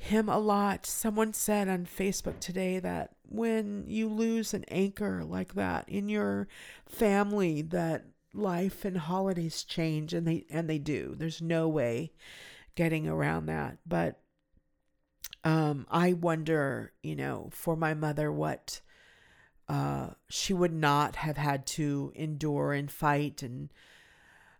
him 0.00 0.30
a 0.30 0.38
lot. 0.38 0.86
Someone 0.86 1.34
said 1.34 1.68
on 1.68 1.84
Facebook 1.84 2.40
today 2.40 2.78
that 2.78 3.10
when 3.28 3.84
you 3.86 4.08
lose 4.08 4.54
an 4.54 4.64
anchor 4.68 5.22
like 5.22 5.54
that 5.54 5.86
in 5.88 6.08
your 6.08 6.48
family 6.88 7.60
that 7.60 8.06
life 8.32 8.86
and 8.86 8.96
holidays 8.96 9.62
change 9.62 10.14
and 10.14 10.26
they 10.26 10.46
and 10.48 10.70
they 10.70 10.78
do. 10.78 11.14
There's 11.18 11.42
no 11.42 11.68
way 11.68 12.12
getting 12.74 13.06
around 13.06 13.46
that. 13.46 13.76
But 13.86 14.20
um 15.44 15.86
I 15.90 16.14
wonder, 16.14 16.94
you 17.02 17.14
know, 17.14 17.50
for 17.52 17.76
my 17.76 17.92
mother 17.92 18.32
what 18.32 18.80
uh 19.68 20.10
she 20.30 20.54
would 20.54 20.72
not 20.72 21.16
have 21.16 21.36
had 21.36 21.66
to 21.66 22.10
endure 22.14 22.72
and 22.72 22.90
fight 22.90 23.42
and 23.42 23.68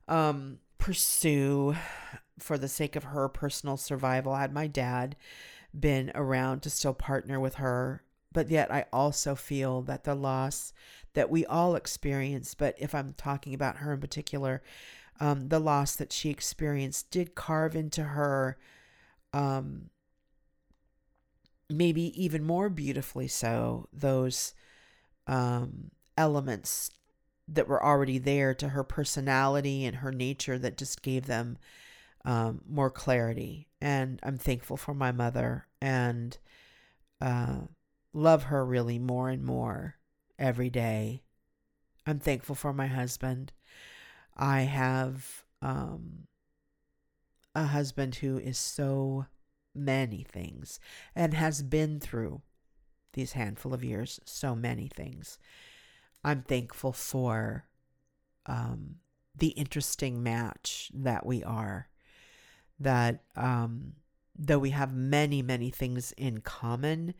um 0.06 0.58
pursue 0.76 1.74
for 2.42 2.58
the 2.58 2.68
sake 2.68 2.96
of 2.96 3.04
her 3.04 3.28
personal 3.28 3.76
survival 3.76 4.36
had 4.36 4.52
my 4.52 4.66
dad 4.66 5.16
been 5.78 6.10
around 6.14 6.62
to 6.62 6.70
still 6.70 6.94
partner 6.94 7.38
with 7.38 7.56
her. 7.56 8.02
But 8.32 8.48
yet 8.48 8.72
I 8.72 8.86
also 8.92 9.34
feel 9.34 9.82
that 9.82 10.04
the 10.04 10.14
loss 10.14 10.72
that 11.14 11.30
we 11.30 11.44
all 11.46 11.74
experience, 11.74 12.54
but 12.54 12.76
if 12.78 12.94
I'm 12.94 13.14
talking 13.14 13.54
about 13.54 13.78
her 13.78 13.94
in 13.94 14.00
particular, 14.00 14.62
um, 15.18 15.48
the 15.48 15.58
loss 15.58 15.96
that 15.96 16.12
she 16.12 16.30
experienced 16.30 17.10
did 17.10 17.34
carve 17.34 17.74
into 17.74 18.02
her, 18.04 18.56
um, 19.32 19.90
maybe 21.68 22.22
even 22.22 22.44
more 22.44 22.68
beautifully 22.68 23.28
so, 23.28 23.88
those 23.92 24.54
um, 25.26 25.90
elements 26.16 26.90
that 27.46 27.68
were 27.68 27.84
already 27.84 28.18
there 28.18 28.54
to 28.54 28.70
her 28.70 28.84
personality 28.84 29.84
and 29.84 29.96
her 29.96 30.12
nature 30.12 30.58
that 30.58 30.78
just 30.78 31.02
gave 31.02 31.26
them 31.26 31.58
um, 32.24 32.60
more 32.68 32.90
clarity. 32.90 33.68
And 33.80 34.20
I'm 34.22 34.38
thankful 34.38 34.76
for 34.76 34.94
my 34.94 35.12
mother 35.12 35.66
and 35.80 36.36
uh, 37.20 37.60
love 38.12 38.44
her 38.44 38.64
really 38.64 38.98
more 38.98 39.28
and 39.28 39.44
more 39.44 39.96
every 40.38 40.70
day. 40.70 41.22
I'm 42.06 42.18
thankful 42.18 42.54
for 42.54 42.72
my 42.72 42.86
husband. 42.86 43.52
I 44.36 44.62
have 44.62 45.44
um, 45.62 46.26
a 47.54 47.64
husband 47.64 48.16
who 48.16 48.38
is 48.38 48.58
so 48.58 49.26
many 49.74 50.24
things 50.28 50.80
and 51.14 51.34
has 51.34 51.62
been 51.62 52.00
through 52.00 52.42
these 53.12 53.32
handful 53.32 53.74
of 53.74 53.84
years 53.84 54.20
so 54.24 54.54
many 54.54 54.88
things. 54.88 55.38
I'm 56.24 56.42
thankful 56.42 56.92
for 56.92 57.66
um, 58.46 58.96
the 59.36 59.48
interesting 59.48 60.22
match 60.22 60.90
that 60.94 61.26
we 61.26 61.42
are. 61.44 61.88
That 62.80 63.22
um, 63.36 63.92
though 64.36 64.58
we 64.58 64.70
have 64.70 64.94
many, 64.94 65.42
many 65.42 65.70
things 65.70 66.12
in 66.12 66.40
common, 66.40 67.14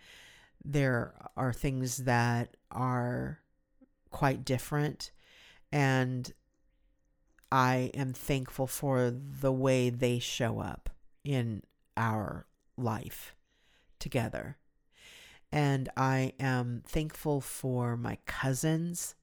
there 0.64 1.14
are 1.36 1.52
things 1.52 1.98
that 1.98 2.56
are 2.70 3.40
quite 4.10 4.44
different 4.44 5.12
and 5.72 6.32
I 7.52 7.90
am 7.94 8.12
thankful 8.12 8.66
for 8.66 9.10
the 9.10 9.52
way 9.52 9.90
they 9.90 10.18
show 10.18 10.60
up 10.60 10.90
in 11.24 11.62
our 11.96 12.46
life 12.76 13.34
together. 13.98 14.56
And 15.52 15.88
I 15.96 16.32
am 16.38 16.82
thankful 16.86 17.40
for 17.40 17.96
my 17.96 18.18
cousins. 18.26 19.16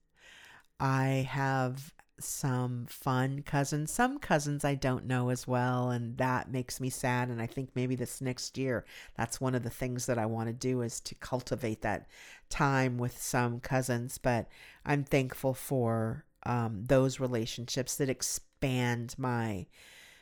I 0.79 1.27
have 1.29 1.93
some 2.19 2.85
fun 2.87 3.43
cousins. 3.43 3.91
Some 3.91 4.19
cousins 4.19 4.65
I 4.65 4.75
don't 4.75 5.05
know 5.05 5.29
as 5.29 5.47
well, 5.47 5.91
and 5.91 6.17
that 6.17 6.51
makes 6.51 6.79
me 6.79 6.89
sad. 6.89 7.29
And 7.29 7.41
I 7.41 7.47
think 7.47 7.69
maybe 7.75 7.95
this 7.95 8.21
next 8.21 8.57
year, 8.57 8.85
that's 9.15 9.41
one 9.41 9.55
of 9.55 9.63
the 9.63 9.69
things 9.69 10.05
that 10.07 10.17
I 10.17 10.25
want 10.25 10.47
to 10.47 10.53
do 10.53 10.81
is 10.81 10.99
to 11.01 11.15
cultivate 11.15 11.81
that 11.81 12.07
time 12.49 12.97
with 12.97 13.21
some 13.21 13.59
cousins. 13.59 14.17
But 14.17 14.47
I'm 14.85 15.03
thankful 15.03 15.53
for 15.53 16.25
um, 16.43 16.85
those 16.85 17.19
relationships 17.19 17.95
that 17.97 18.09
expand 18.09 19.15
my 19.17 19.67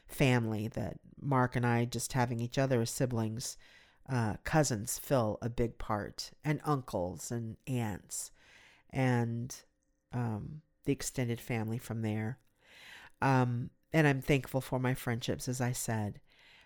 family, 0.08 0.68
that 0.70 0.98
Mark 1.22 1.56
and 1.56 1.66
I 1.66 1.86
just 1.86 2.14
having 2.14 2.40
each 2.40 2.58
other 2.58 2.82
as 2.82 2.90
siblings. 2.90 3.58
Uh, 4.08 4.36
cousins 4.44 5.00
fill 5.00 5.40
a 5.42 5.50
big 5.50 5.80
part, 5.80 6.30
and 6.44 6.62
uncles 6.64 7.32
and 7.32 7.58
aunts. 7.68 8.30
And 8.92 9.56
um, 10.14 10.62
the 10.86 10.94
extended 10.94 11.40
family 11.40 11.78
from 11.78 12.02
there. 12.02 12.40
Um, 13.22 13.70
and 13.94 14.08
I'm 14.08 14.22
thankful 14.22 14.62
for 14.62 14.80
my 14.80 14.94
friendships, 14.94 15.48
as 15.48 15.62
I 15.62 15.72
said. 15.72 16.20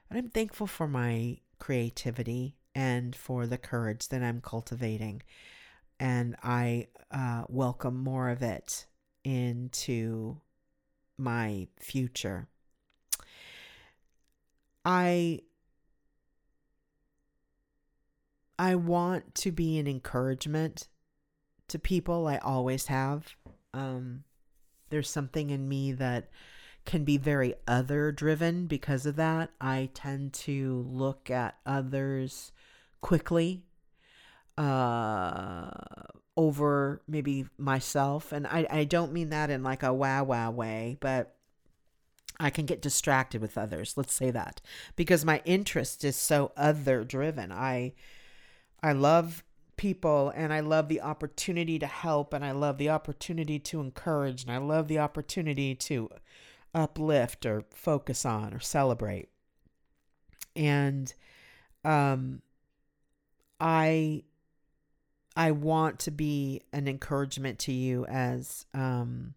But 0.09 0.17
I'm 0.17 0.29
thankful 0.29 0.67
for 0.67 0.87
my 0.87 1.37
creativity 1.59 2.55
and 2.73 3.15
for 3.15 3.45
the 3.45 3.57
courage 3.57 4.07
that 4.09 4.23
I'm 4.23 4.41
cultivating. 4.41 5.21
And 5.99 6.35
I 6.41 6.87
uh, 7.11 7.43
welcome 7.49 8.03
more 8.03 8.29
of 8.29 8.41
it 8.41 8.87
into 9.23 10.41
my 11.17 11.67
future. 11.79 12.47
I 14.85 15.41
I 18.57 18.75
want 18.75 19.35
to 19.35 19.51
be 19.51 19.77
an 19.77 19.87
encouragement 19.87 20.87
to 21.67 21.79
people. 21.79 22.27
I 22.27 22.37
always 22.37 22.87
have. 22.87 23.35
Um, 23.73 24.23
there's 24.89 25.09
something 25.09 25.49
in 25.49 25.67
me 25.67 25.91
that 25.93 26.29
can 26.85 27.03
be 27.03 27.17
very 27.17 27.53
other 27.67 28.11
driven 28.11 28.65
because 28.65 29.05
of 29.05 29.15
that. 29.17 29.51
I 29.61 29.89
tend 29.93 30.33
to 30.33 30.85
look 30.89 31.29
at 31.29 31.57
others 31.65 32.51
quickly 33.01 33.63
uh, 34.57 35.69
over 36.35 37.01
maybe 37.07 37.45
myself. 37.57 38.31
And 38.31 38.47
I, 38.47 38.67
I 38.69 38.83
don't 38.83 39.13
mean 39.13 39.29
that 39.29 39.49
in 39.49 39.63
like 39.63 39.83
a 39.83 39.93
wow 39.93 40.23
wow 40.23 40.51
way, 40.51 40.97
but 40.99 41.35
I 42.39 42.49
can 42.49 42.65
get 42.65 42.81
distracted 42.81 43.41
with 43.41 43.57
others. 43.57 43.95
Let's 43.95 44.13
say 44.13 44.31
that 44.31 44.61
because 44.95 45.25
my 45.25 45.41
interest 45.45 46.03
is 46.03 46.15
so 46.15 46.51
other 46.55 47.03
driven. 47.03 47.51
I 47.51 47.93
I 48.81 48.93
love 48.93 49.43
people 49.79 50.29
and 50.35 50.51
I 50.51 50.59
love 50.59 50.89
the 50.89 50.99
opportunity 50.99 51.79
to 51.79 51.87
help 51.87 52.33
and 52.33 52.43
I 52.43 52.51
love 52.51 52.77
the 52.77 52.89
opportunity 52.89 53.59
to 53.59 53.79
encourage 53.79 54.43
and 54.43 54.51
I 54.51 54.57
love 54.57 54.89
the 54.89 54.99
opportunity 54.99 55.73
to 55.73 56.09
uplift 56.75 57.45
or 57.45 57.63
focus 57.73 58.25
on 58.25 58.53
or 58.53 58.59
celebrate. 58.59 59.29
And 60.53 61.13
um 61.85 62.41
I 63.61 64.23
I 65.37 65.51
want 65.51 65.99
to 65.99 66.11
be 66.11 66.61
an 66.73 66.89
encouragement 66.89 67.57
to 67.59 67.71
you 67.71 68.05
as 68.07 68.65
um 68.73 69.33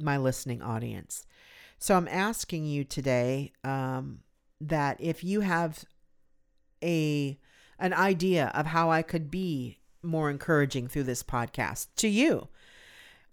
my 0.00 0.16
listening 0.16 0.62
audience. 0.62 1.24
So 1.78 1.96
I'm 1.96 2.08
asking 2.08 2.66
you 2.66 2.82
today 2.82 3.52
um 3.62 4.24
that 4.60 4.96
if 4.98 5.22
you 5.22 5.42
have 5.42 5.84
a 6.82 7.38
an 7.80 7.92
idea 7.94 8.52
of 8.54 8.66
how 8.66 8.90
I 8.90 9.02
could 9.02 9.30
be 9.30 9.78
more 10.02 10.30
encouraging 10.30 10.86
through 10.86 11.04
this 11.04 11.22
podcast 11.22 11.88
to 11.96 12.08
you. 12.08 12.48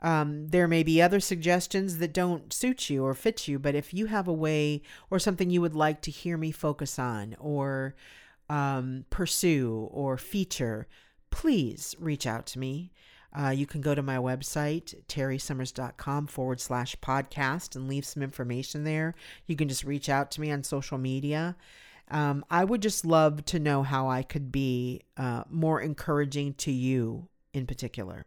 Um, 0.02 0.50
there 0.50 0.68
may 0.68 0.84
be 0.84 1.02
other 1.02 1.20
suggestions 1.20 1.98
that 1.98 2.14
don't 2.14 2.54
suit 2.54 2.90
you 2.90 3.04
or 3.04 3.14
fit 3.14 3.48
you, 3.48 3.58
but 3.58 3.76
if 3.76 3.94
you 3.94 4.08
have 4.08 4.28
a 4.28 4.34
way 4.34 4.82
or 5.10 5.20
something 5.20 5.50
you 5.50 5.62
would 5.62 5.76
like 5.76 6.02
to 6.04 6.12
hear 6.12 6.38
me 6.38 6.52
focus 6.52 7.00
on 7.00 7.36
or 7.40 7.96
um, 8.50 9.06
pursue 9.10 9.90
or 9.92 10.18
feature, 10.18 10.88
please 11.32 11.96
reach 12.00 12.28
out 12.28 12.46
to 12.48 12.60
me. 12.60 12.92
Uh, 13.38 13.50
you 13.50 13.66
can 13.66 13.82
go 13.82 13.94
to 13.94 14.02
my 14.02 14.18
website, 14.18 14.96
terrysummers.com 15.08 16.28
forward 16.28 16.62
slash 16.62 16.96
podcast, 17.02 17.76
and 17.76 17.88
leave 17.88 18.06
some 18.06 18.24
information 18.24 18.84
there. 18.84 19.14
You 19.46 19.56
can 19.56 19.68
just 19.68 19.84
reach 19.84 20.10
out 20.10 20.32
to 20.32 20.42
me 20.42 20.52
on 20.52 20.64
social 20.64 20.98
media. 20.98 21.56
Um, 22.10 22.46
I 22.50 22.64
would 22.64 22.82
just 22.82 23.06
love 23.06 23.44
to 23.46 23.60
know 23.60 23.84
how 23.84 24.10
I 24.10 24.24
could 24.24 24.52
be 24.52 25.02
uh, 25.18 25.44
more 25.50 25.82
encouraging 25.82 26.54
to 26.56 26.72
you 26.72 27.28
in 27.54 27.66
particular. 27.66 28.26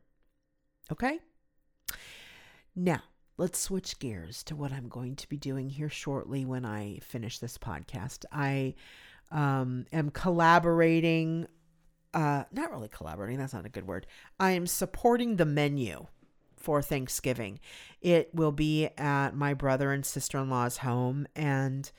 Okay? 0.93 1.21
Now, 2.77 3.03
let's 3.37 3.59
switch 3.59 3.99
gears 3.99 4.43
to 4.45 4.57
what 4.57 4.73
I'm 4.73 4.89
going 4.89 5.17
to 5.17 5.29
be 5.29 5.37
doing 5.37 5.71
here 5.71 5.89
shortly 5.89 6.45
when 6.45 6.65
I 6.65 6.99
finish 7.03 7.39
this 7.39 7.57
podcast. 7.57 8.25
I 8.31 8.75
um, 9.31 9.87
am 9.93 10.11
collaborating, 10.11 11.47
uh, 12.13 12.45
not 12.53 12.71
really 12.71 12.89
collaborating, 12.89 13.39
that's 13.39 13.55
not 13.55 13.67
a 13.67 13.71
good 13.71 13.87
word. 13.87 14.07
I 14.39 14.53
am 14.53 14.67
supporting 14.67 15.37
the 15.37 15.47
menu 15.47 16.07
for 16.57 16.83
Thanksgiving. 16.83 17.61
It 18.03 18.35
will 18.35 18.53
be 18.53 18.89
at 18.99 19.35
my 19.35 19.55
brother 19.55 19.93
and 19.93 20.05
sister 20.05 20.39
in 20.39 20.51
law's 20.51 20.79
home, 20.79 21.27
and 21.35 21.91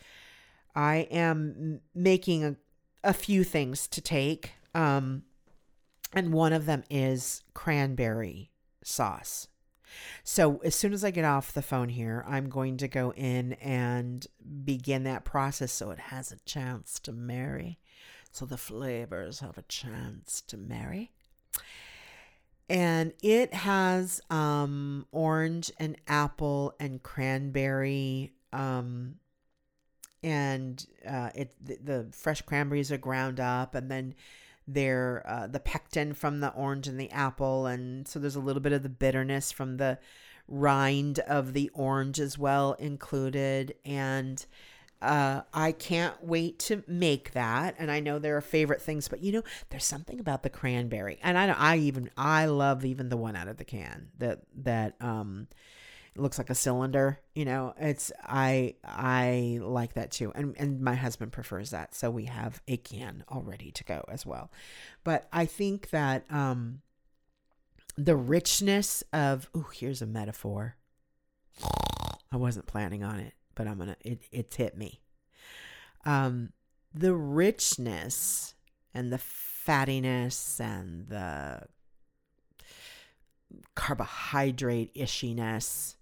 I 0.75 1.07
am 1.11 1.81
making 1.93 2.43
a, 2.43 2.55
a 3.03 3.13
few 3.13 3.43
things 3.43 3.87
to 3.89 4.01
take. 4.01 4.51
Um, 4.73 5.23
and 6.13 6.33
one 6.33 6.53
of 6.53 6.65
them 6.65 6.83
is 6.89 7.43
cranberry 7.53 8.51
sauce. 8.83 9.47
So, 10.23 10.57
as 10.63 10.75
soon 10.75 10.93
as 10.93 11.03
I 11.03 11.11
get 11.11 11.25
off 11.25 11.51
the 11.51 11.61
phone 11.61 11.89
here, 11.89 12.23
I'm 12.27 12.49
going 12.49 12.77
to 12.77 12.87
go 12.87 13.11
in 13.13 13.53
and 13.53 14.25
begin 14.63 15.03
that 15.03 15.25
process 15.25 15.71
so 15.71 15.91
it 15.91 15.99
has 15.99 16.31
a 16.31 16.39
chance 16.45 16.99
to 17.01 17.11
marry. 17.11 17.77
So, 18.31 18.45
the 18.45 18.57
flavors 18.57 19.41
have 19.41 19.57
a 19.57 19.63
chance 19.63 20.41
to 20.47 20.57
marry. 20.57 21.11
And 22.69 23.11
it 23.21 23.53
has 23.53 24.21
um, 24.29 25.05
orange 25.11 25.71
and 25.77 25.97
apple 26.07 26.73
and 26.79 27.03
cranberry 27.03 28.31
um, 28.53 29.15
and 30.23 30.85
uh, 31.07 31.29
it 31.33 31.53
the, 31.63 31.77
the, 31.83 32.07
fresh 32.11 32.41
cranberries 32.41 32.91
are 32.91 32.97
ground 32.97 33.39
up, 33.39 33.75
and 33.75 33.89
then 33.89 34.13
they're 34.67 35.23
uh, 35.25 35.47
the 35.47 35.59
pectin 35.59 36.13
from 36.13 36.39
the 36.39 36.51
orange 36.53 36.87
and 36.87 36.99
the 36.99 37.11
apple, 37.11 37.65
and 37.65 38.07
so 38.07 38.19
there's 38.19 38.35
a 38.35 38.41
little 38.41 38.61
bit 38.61 38.73
of 38.73 38.83
the 38.83 38.89
bitterness 38.89 39.51
from 39.51 39.77
the 39.77 39.97
rind 40.47 41.19
of 41.19 41.53
the 41.53 41.69
orange 41.73 42.19
as 42.19 42.37
well 42.37 42.73
included, 42.73 43.75
and. 43.85 44.45
Uh, 45.03 45.41
I 45.51 45.71
can't 45.71 46.23
wait 46.23 46.59
to 46.59 46.83
make 46.85 47.31
that, 47.31 47.73
and 47.79 47.89
I 47.89 48.01
know 48.01 48.19
there 48.19 48.37
are 48.37 48.41
favorite 48.41 48.83
things, 48.83 49.07
but 49.07 49.23
you 49.23 49.31
know, 49.31 49.41
there's 49.71 49.83
something 49.83 50.19
about 50.19 50.43
the 50.43 50.49
cranberry, 50.51 51.17
and 51.23 51.39
I 51.39 51.47
I 51.47 51.77
even 51.77 52.11
I 52.15 52.45
love 52.45 52.85
even 52.85 53.09
the 53.09 53.17
one 53.17 53.35
out 53.35 53.47
of 53.47 53.57
the 53.57 53.65
can 53.65 54.09
that 54.19 54.41
that 54.57 54.93
um 55.01 55.47
it 56.15 56.21
looks 56.21 56.37
like 56.37 56.49
a 56.49 56.55
cylinder 56.55 57.19
you 57.35 57.45
know 57.45 57.73
it's 57.79 58.11
i 58.23 58.75
i 58.83 59.59
like 59.61 59.93
that 59.93 60.11
too. 60.11 60.31
And 60.35 60.55
and 60.57 60.81
my 60.81 60.95
husband 60.95 61.31
prefers 61.31 61.69
that. 61.71 61.95
So 61.95 62.09
we 62.09 62.25
have 62.25 62.61
a 62.67 62.77
can 62.77 63.23
all 63.27 63.43
ready 63.43 63.71
to 63.71 63.83
go 63.83 64.03
as 64.09 64.25
well. 64.25 64.51
But 65.03 65.27
i 65.31 65.45
think 65.45 65.89
that 65.91 66.25
um 66.29 66.81
the 67.97 68.15
richness 68.15 69.03
of 69.13 69.49
oh 69.55 69.69
here's 69.73 70.01
a 70.01 70.07
metaphor. 70.07 70.75
I 72.33 72.37
wasn't 72.37 72.65
planning 72.67 73.03
on 73.03 73.19
it 73.19 73.33
but 73.55 73.67
i'm 73.67 73.77
gonna 73.77 73.97
it, 74.01 74.21
it's 74.31 74.55
hit 74.55 74.77
me. 74.77 75.01
Um 76.05 76.51
the 76.93 77.13
richness 77.13 78.53
and 78.93 79.13
the 79.13 79.17
fattiness 79.17 80.59
and 80.59 81.07
the 81.07 81.63
carbohydrate 83.75 84.93
ishiness 84.95 85.95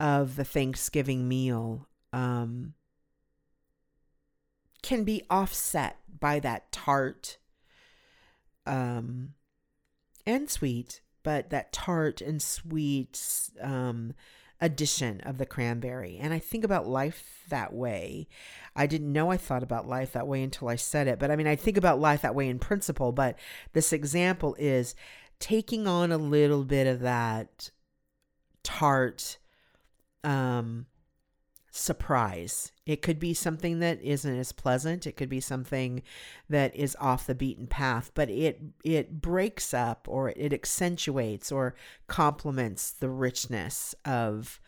of 0.00 0.36
the 0.36 0.44
Thanksgiving 0.44 1.28
meal 1.28 1.88
um, 2.12 2.74
can 4.82 5.04
be 5.04 5.22
offset 5.28 5.98
by 6.20 6.38
that 6.40 6.70
tart 6.72 7.38
um, 8.66 9.34
and 10.26 10.48
sweet, 10.50 11.00
but 11.22 11.50
that 11.50 11.72
tart 11.72 12.20
and 12.20 12.40
sweet 12.40 13.50
um, 13.60 14.14
addition 14.60 15.20
of 15.22 15.38
the 15.38 15.46
cranberry. 15.46 16.18
And 16.20 16.34
I 16.34 16.38
think 16.38 16.64
about 16.64 16.86
life 16.86 17.44
that 17.48 17.72
way. 17.72 18.28
I 18.76 18.86
didn't 18.86 19.12
know 19.12 19.30
I 19.30 19.36
thought 19.36 19.62
about 19.62 19.88
life 19.88 20.12
that 20.12 20.26
way 20.26 20.42
until 20.42 20.68
I 20.68 20.76
said 20.76 21.08
it. 21.08 21.18
But 21.18 21.30
I 21.30 21.36
mean, 21.36 21.46
I 21.46 21.56
think 21.56 21.76
about 21.76 22.00
life 22.00 22.22
that 22.22 22.34
way 22.34 22.48
in 22.48 22.58
principle. 22.58 23.12
But 23.12 23.38
this 23.72 23.92
example 23.92 24.54
is 24.58 24.94
taking 25.38 25.86
on 25.86 26.12
a 26.12 26.18
little 26.18 26.64
bit 26.64 26.86
of 26.86 27.00
that 27.00 27.70
tart 28.62 29.38
um, 30.24 30.86
surprise. 31.70 32.72
It 32.86 33.02
could 33.02 33.18
be 33.18 33.34
something 33.34 33.78
that 33.80 34.02
isn't 34.02 34.38
as 34.38 34.52
pleasant. 34.52 35.06
It 35.06 35.16
could 35.16 35.28
be 35.28 35.40
something 35.40 36.02
that 36.48 36.74
is 36.74 36.96
off 37.00 37.26
the 37.26 37.34
beaten 37.34 37.66
path, 37.66 38.10
but 38.14 38.30
it 38.30 38.60
it 38.84 39.20
breaks 39.20 39.74
up 39.74 40.06
or 40.08 40.30
it 40.30 40.52
accentuates 40.52 41.52
or 41.52 41.74
complements 42.06 42.90
the 42.90 43.10
richness 43.10 43.94
of 44.04 44.60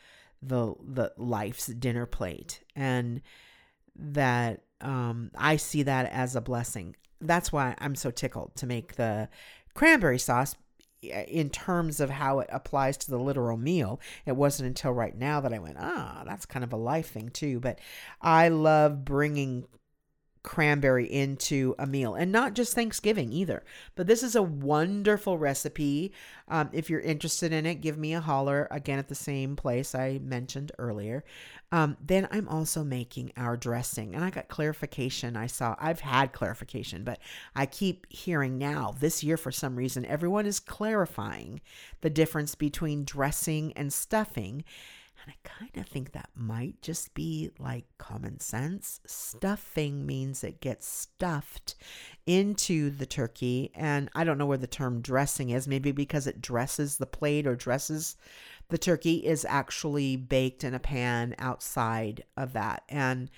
the 0.43 0.75
the 0.83 1.13
life's 1.17 1.67
dinner 1.67 2.07
plate, 2.07 2.61
and 2.77 3.23
that 3.97 4.63
um, 4.81 5.31
I 5.37 5.57
see 5.57 5.83
that 5.83 6.11
as 6.11 6.37
a 6.37 6.41
blessing. 6.41 6.97
That's 7.21 7.53
why 7.53 7.75
I'm 7.79 7.95
so 7.95 8.11
tickled 8.11 8.57
to 8.57 8.67
make 8.67 8.97
the 8.97 9.29
cranberry 9.75 10.19
sauce 10.19 10.55
in 11.03 11.51
terms 11.51 12.01
of 12.01 12.11
how 12.11 12.41
it 12.41 12.49
applies 12.53 12.97
to 12.99 13.11
the 13.11 13.19
literal 13.19 13.57
meal. 13.57 14.01
It 14.27 14.37
wasn't 14.37 14.69
until 14.69 14.93
right 14.93 15.17
now 15.17 15.41
that 15.41 15.53
I 15.53 15.59
went, 15.59 15.79
ah, 15.79 16.23
that's 16.27 16.47
kind 16.47 16.65
of 16.65 16.73
a 16.73 16.77
life 16.77 17.11
thing 17.11 17.31
too. 17.31 17.61
But 17.61 17.79
I 18.21 18.49
love 18.49 19.05
bringing 19.05 19.67
cranberry 20.43 21.05
into 21.11 21.75
a 21.79 21.87
meal 21.87 22.15
and 22.15 22.33
not 22.33 22.55
just 22.55 22.75
Thanksgiving 22.75 23.33
either. 23.33 23.63
But 23.95 24.07
this 24.07 24.23
is 24.23 24.35
a 24.35 24.43
wonderful 24.43 25.39
recipe. 25.39 26.13
Um, 26.49 26.71
if 26.73 26.89
you're 26.89 27.01
interested 27.01 27.53
in 27.53 27.67
it, 27.67 27.77
give 27.77 27.99
me 27.99 28.15
a 28.15 28.21
holler 28.21 28.67
again 28.71 28.99
at 28.99 29.09
the 29.09 29.15
same 29.15 29.57
place 29.57 29.95
I 29.95 30.19
mentioned 30.23 30.73
earlier. 30.79 31.25
Um, 31.73 31.97
then 32.05 32.27
I'm 32.33 32.49
also 32.49 32.83
making 32.83 33.33
our 33.37 33.57
dressing, 33.57 34.14
and 34.14 34.25
I 34.25 34.31
got 34.31 34.49
clarification. 34.49 35.37
I 35.37 35.47
saw 35.47 35.77
I've 35.79 36.01
had 36.01 36.33
clarification, 36.33 37.05
but 37.05 37.21
I 37.55 37.66
keep 37.66 38.07
hearing 38.11 38.59
now 38.59 38.95
this 38.99 39.23
year 39.23 39.37
for 39.37 39.53
some 39.53 39.77
reason 39.77 40.05
everyone 40.05 40.47
is 40.47 40.59
clarifying 40.59 41.61
the 42.01 42.11
difference 42.11 42.57
between 42.57 43.05
dressing 43.05 43.73
and 43.75 43.93
stuffing. 43.93 44.64
And 45.23 45.35
I 45.35 45.49
kind 45.49 45.77
of 45.77 45.87
think 45.87 46.12
that 46.12 46.31
might 46.35 46.81
just 46.83 47.12
be 47.14 47.51
like 47.59 47.85
common 47.99 48.41
sense. 48.41 49.01
Stuffing 49.07 50.07
means 50.07 50.43
it 50.43 50.61
gets 50.61 50.87
stuffed 50.87 51.75
into 52.27 52.91
the 52.91 53.07
turkey. 53.07 53.71
And 53.75 54.09
I 54.14 54.25
don't 54.25 54.39
know 54.39 54.47
where 54.47 54.59
the 54.59 54.66
term 54.66 55.03
dressing 55.03 55.51
is, 55.51 55.68
maybe 55.68 55.93
because 55.93 56.27
it 56.27 56.41
dresses 56.41 56.97
the 56.97 57.07
plate 57.07 57.47
or 57.47 57.55
dresses 57.55 58.16
the 58.71 58.79
turkey 58.79 59.16
is 59.16 59.45
actually 59.49 60.16
baked 60.16 60.64
in 60.64 60.75
a 60.75 60.79
pan 60.79 61.35
outside 61.39 62.23
of 62.37 62.53
that. 62.55 62.85
And 62.89 63.31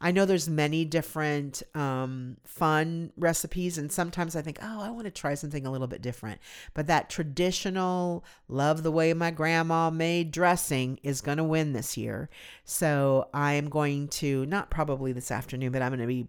I 0.00 0.12
know 0.12 0.24
there's 0.24 0.48
many 0.48 0.84
different 0.84 1.62
um, 1.74 2.36
fun 2.44 3.12
recipes, 3.16 3.78
and 3.78 3.90
sometimes 3.90 4.36
I 4.36 4.42
think, 4.42 4.58
oh, 4.62 4.80
I 4.80 4.90
want 4.90 5.06
to 5.06 5.10
try 5.10 5.34
something 5.34 5.66
a 5.66 5.72
little 5.72 5.86
bit 5.88 6.02
different. 6.02 6.40
But 6.74 6.86
that 6.86 7.10
traditional, 7.10 8.24
love 8.48 8.82
the 8.82 8.92
way 8.92 9.12
my 9.12 9.30
grandma 9.30 9.90
made 9.90 10.30
dressing 10.30 11.00
is 11.02 11.20
going 11.20 11.38
to 11.38 11.44
win 11.44 11.72
this 11.72 11.96
year. 11.96 12.30
So 12.64 13.28
I 13.34 13.54
am 13.54 13.68
going 13.68 14.08
to, 14.08 14.46
not 14.46 14.70
probably 14.70 15.12
this 15.12 15.30
afternoon, 15.30 15.72
but 15.72 15.82
I'm 15.82 15.90
going 15.90 16.00
to 16.00 16.06
be 16.06 16.28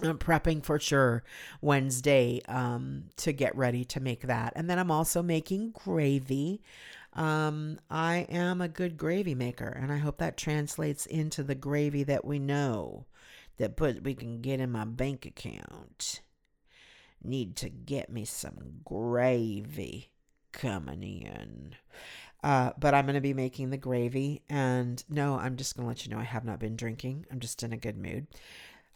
prepping 0.00 0.64
for 0.64 0.78
sure 0.78 1.22
Wednesday 1.60 2.40
um, 2.48 3.04
to 3.16 3.32
get 3.32 3.54
ready 3.56 3.84
to 3.84 4.00
make 4.00 4.22
that. 4.22 4.52
And 4.56 4.70
then 4.70 4.78
I'm 4.78 4.90
also 4.90 5.22
making 5.22 5.72
gravy. 5.72 6.62
Um, 7.12 7.80
I 7.90 8.26
am 8.28 8.60
a 8.60 8.68
good 8.68 8.96
gravy 8.96 9.34
maker, 9.34 9.68
and 9.68 9.92
I 9.92 9.98
hope 9.98 10.18
that 10.18 10.36
translates 10.36 11.06
into 11.06 11.42
the 11.42 11.54
gravy 11.54 12.04
that 12.04 12.24
we 12.24 12.38
know 12.38 13.06
that 13.58 13.76
put 13.76 14.02
we 14.02 14.14
can 14.14 14.40
get 14.40 14.60
in 14.60 14.70
my 14.70 14.84
bank 14.84 15.26
account. 15.26 16.22
Need 17.22 17.56
to 17.56 17.68
get 17.68 18.10
me 18.10 18.24
some 18.24 18.80
gravy 18.84 20.12
coming 20.52 21.22
in. 21.22 21.74
Uh, 22.42 22.70
but 22.78 22.94
I'm 22.94 23.04
going 23.04 23.16
to 23.16 23.20
be 23.20 23.34
making 23.34 23.68
the 23.68 23.76
gravy. 23.76 24.42
And 24.48 25.04
no, 25.10 25.36
I'm 25.36 25.56
just 25.56 25.76
going 25.76 25.84
to 25.84 25.88
let 25.88 26.06
you 26.06 26.12
know 26.12 26.18
I 26.18 26.24
have 26.24 26.44
not 26.44 26.58
been 26.58 26.76
drinking. 26.76 27.26
I'm 27.30 27.40
just 27.40 27.62
in 27.62 27.72
a 27.72 27.76
good 27.76 27.98
mood, 27.98 28.28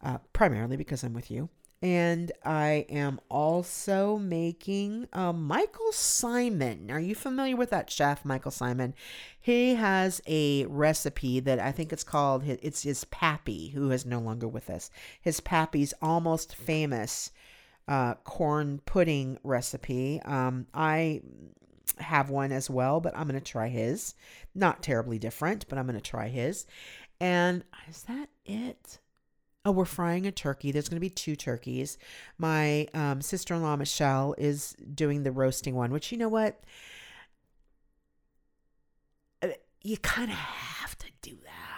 uh, 0.02 0.18
primarily 0.32 0.76
because 0.76 1.02
I'm 1.02 1.12
with 1.12 1.30
you. 1.30 1.50
And 1.84 2.32
I 2.46 2.86
am 2.88 3.20
also 3.28 4.16
making 4.16 5.06
uh, 5.12 5.34
Michael 5.34 5.92
Symon. 5.92 6.90
Are 6.90 6.98
you 6.98 7.14
familiar 7.14 7.56
with 7.56 7.68
that 7.70 7.90
chef, 7.90 8.24
Michael 8.24 8.52
Symon? 8.52 8.94
He 9.38 9.74
has 9.74 10.22
a 10.26 10.64
recipe 10.64 11.40
that 11.40 11.58
I 11.58 11.72
think 11.72 11.92
it's 11.92 12.02
called, 12.02 12.42
it's 12.46 12.84
his 12.84 13.04
Pappy, 13.04 13.68
who 13.68 13.90
is 13.90 14.06
no 14.06 14.18
longer 14.18 14.48
with 14.48 14.70
us. 14.70 14.90
His 15.20 15.40
Pappy's 15.40 15.92
almost 16.00 16.56
famous 16.56 17.30
uh, 17.86 18.14
corn 18.14 18.80
pudding 18.86 19.36
recipe. 19.44 20.22
Um, 20.24 20.66
I 20.72 21.20
have 21.98 22.30
one 22.30 22.50
as 22.50 22.70
well, 22.70 23.00
but 23.00 23.14
I'm 23.14 23.28
going 23.28 23.38
to 23.38 23.44
try 23.44 23.68
his. 23.68 24.14
Not 24.54 24.82
terribly 24.82 25.18
different, 25.18 25.68
but 25.68 25.76
I'm 25.76 25.86
going 25.86 26.00
to 26.00 26.00
try 26.00 26.28
his. 26.28 26.64
And 27.20 27.62
is 27.90 28.04
that 28.04 28.30
it? 28.46 29.00
Oh, 29.66 29.70
we're 29.70 29.86
frying 29.86 30.26
a 30.26 30.32
turkey. 30.32 30.72
There's 30.72 30.88
going 30.90 30.96
to 30.96 31.00
be 31.00 31.08
two 31.08 31.36
turkeys. 31.36 31.96
My 32.36 32.86
um, 32.92 33.22
sister 33.22 33.54
in 33.54 33.62
law, 33.62 33.76
Michelle, 33.76 34.34
is 34.36 34.76
doing 34.94 35.22
the 35.22 35.32
roasting 35.32 35.74
one, 35.74 35.90
which 35.90 36.12
you 36.12 36.18
know 36.18 36.28
what? 36.28 36.62
Uh, 39.42 39.48
you 39.82 39.96
kind 39.96 40.30
of 40.30 40.36
have 40.36 40.98
to 40.98 41.06
do 41.22 41.38
that. 41.44 41.73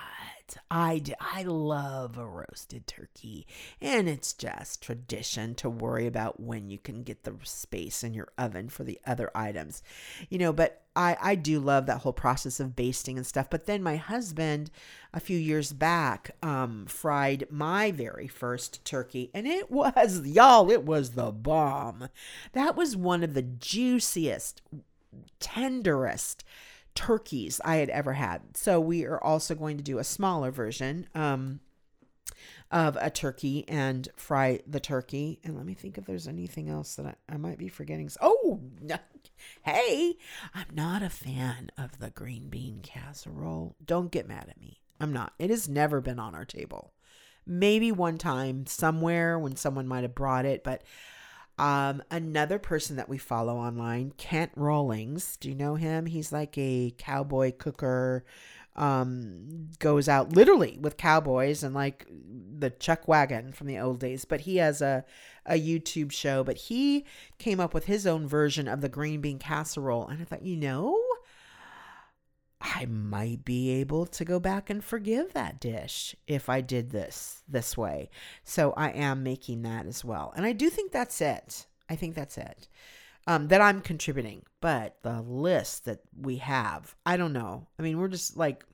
I, 0.71 0.99
do, 0.99 1.13
I 1.21 1.43
love 1.43 2.19
a 2.19 2.27
roasted 2.27 2.87
turkey, 2.87 3.47
and 3.81 4.09
it's 4.09 4.33
just 4.33 4.83
tradition 4.83 5.55
to 5.57 5.71
worry 5.71 6.07
about 6.07 6.41
when 6.41 6.71
you 6.71 6.79
can 6.79 7.03
get 7.03 7.25
the 7.25 7.35
space 7.43 8.05
in 8.05 8.15
your 8.15 8.29
oven 8.39 8.69
for 8.69 8.85
the 8.85 9.01
other 9.07 9.31
items, 9.35 9.83
you 10.29 10.39
know. 10.39 10.53
But 10.53 10.83
I, 10.95 11.17
I 11.21 11.35
do 11.35 11.61
love 11.61 11.87
that 11.87 11.99
whole 11.99 12.13
process 12.13 12.59
of 12.59 12.75
basting 12.75 13.17
and 13.17 13.27
stuff. 13.27 13.51
But 13.51 13.67
then 13.67 13.83
my 13.83 13.97
husband, 13.97 14.71
a 15.13 15.21
few 15.21 15.39
years 15.39 15.73
back, 15.73 16.37
um, 16.43 16.87
fried 16.87 17.47
my 17.51 17.91
very 17.91 18.29
first 18.29 18.85
turkey, 18.85 19.31
and 19.35 19.47
it 19.47 19.71
was, 19.71 20.23
y'all, 20.27 20.71
it 20.71 20.85
was 20.85 21.11
the 21.11 21.31
bomb. 21.31 22.09
That 22.53 22.77
was 22.77 22.97
one 22.97 23.23
of 23.23 23.35
the 23.35 23.43
juiciest, 23.43 24.63
tenderest 25.39 26.45
turkeys 26.97 27.61
I 27.65 27.77
had 27.77 27.91
ever 27.91 28.15
had. 28.15 28.57
So 28.57 28.81
we 28.81 29.05
are 29.05 29.23
also 29.23 29.55
going 29.55 29.77
to 29.77 29.85
do 29.85 29.99
a 29.99 30.05
smaller 30.05 30.51
version 30.51 31.07
um, 31.15 31.61
of 32.73 32.97
a 33.01 33.11
turkey 33.11 33.65
and 33.69 34.09
fry 34.17 34.61
the 34.67 34.81
turkey. 34.81 35.39
And 35.45 35.57
let 35.57 35.67
me 35.67 35.75
think 35.75 35.99
if 35.99 36.07
there's 36.07 36.27
anything 36.27 36.69
else 36.69 36.97
that 36.97 37.07
I, 37.07 37.35
I 37.35 37.37
might 37.37 37.59
be 37.59 37.69
forgetting. 37.69 38.11
Oh, 38.21 38.61
hey, 39.63 40.17
I'm 40.55 40.75
not 40.75 41.03
a 41.03 41.11
fan 41.11 41.71
of 41.79 42.01
the 42.01 42.11
green 42.11 42.49
bean 42.49 42.81
casserole. 42.83 43.77
Don't 43.85 44.11
get 44.11 44.27
mad 44.27 44.47
at 44.49 44.61
me. 44.61 44.81
I'm 44.99 45.13
not. 45.13 45.35
It 45.39 45.51
has 45.51 45.69
never 45.69 46.01
been 46.01 46.19
on 46.19 46.35
our 46.35 46.47
table. 46.47 46.93
Maybe 47.47 47.93
one 47.93 48.19
time 48.19 48.67
somewhere 48.67 49.39
when 49.39 49.55
someone 49.55 49.87
might 49.87 50.03
have 50.03 50.17
brought 50.17 50.47
it, 50.47 50.65
but 50.65 50.83
um, 51.59 52.03
another 52.11 52.59
person 52.59 52.97
that 52.97 53.09
we 53.09 53.19
follow 53.19 53.57
online, 53.57 54.13
Kent 54.17 54.53
Rollins. 54.57 55.37
Do 55.39 55.49
you 55.49 55.55
know 55.55 55.75
him? 55.77 56.07
He's 56.07 56.33
like 56.33 56.57
a 56.59 56.95
cowboy 56.99 57.53
cooker. 57.53 58.25
Um, 58.75 59.71
goes 59.79 60.07
out 60.07 60.35
literally 60.35 60.77
with 60.79 60.99
cowboys 60.99 61.63
and 61.63 61.75
like 61.75 62.07
the 62.11 62.69
chuck 62.69 63.09
wagon 63.09 63.53
from 63.53 63.69
the 63.69 63.79
old 63.79 64.01
days. 64.01 64.27
But 64.27 64.43
he 64.43 64.59
has 64.59 64.83
a 64.83 65.07
a 65.47 65.59
YouTube 65.59 66.13
show. 66.13 66.45
But 66.45 66.57
he 66.57 67.05
came 67.39 67.61
up 67.61 67.73
with 67.73 67.87
his 67.87 68.07
own 68.07 68.27
version 68.27 68.69
of 68.69 68.81
the 68.81 68.89
green 68.89 69.21
bean 69.21 69.39
casserole, 69.39 70.07
and 70.07 70.21
I 70.21 70.25
thought, 70.25 70.45
you 70.45 70.57
know, 70.57 71.01
I 72.61 72.87
might 72.87 73.45
be 73.45 73.71
able 73.71 74.07
to 74.07 74.25
go 74.25 74.41
back 74.41 74.71
and 74.71 74.83
forgive 74.83 75.33
that 75.33 75.61
dish 75.61 76.17
if 76.27 76.49
I 76.49 76.61
did 76.61 76.91
this 76.91 77.43
this 77.49 77.77
way. 77.77 78.11
So 78.45 78.73
I 78.77 78.91
am 78.91 79.23
making 79.23 79.63
that 79.63 79.87
as 79.87 80.05
well. 80.05 80.33
And 80.37 80.47
I 80.47 80.53
do 80.53 80.71
think 80.71 80.91
that's 80.91 81.21
it. 81.21 81.67
I 81.89 81.97
think 81.97 82.15
that's 82.15 82.39
it. 82.39 82.69
Um, 83.27 83.49
that 83.49 83.61
I'm 83.61 83.81
contributing. 83.81 84.43
But 84.61 84.97
the 85.03 85.21
list 85.21 85.85
that 85.85 86.01
we 86.19 86.37
have, 86.39 86.95
I 87.05 87.17
don't 87.17 87.33
know. 87.33 87.67
I 87.79 87.83
mean, 87.83 87.99
we're 87.99 88.09
just 88.09 88.37
like, 88.37 88.65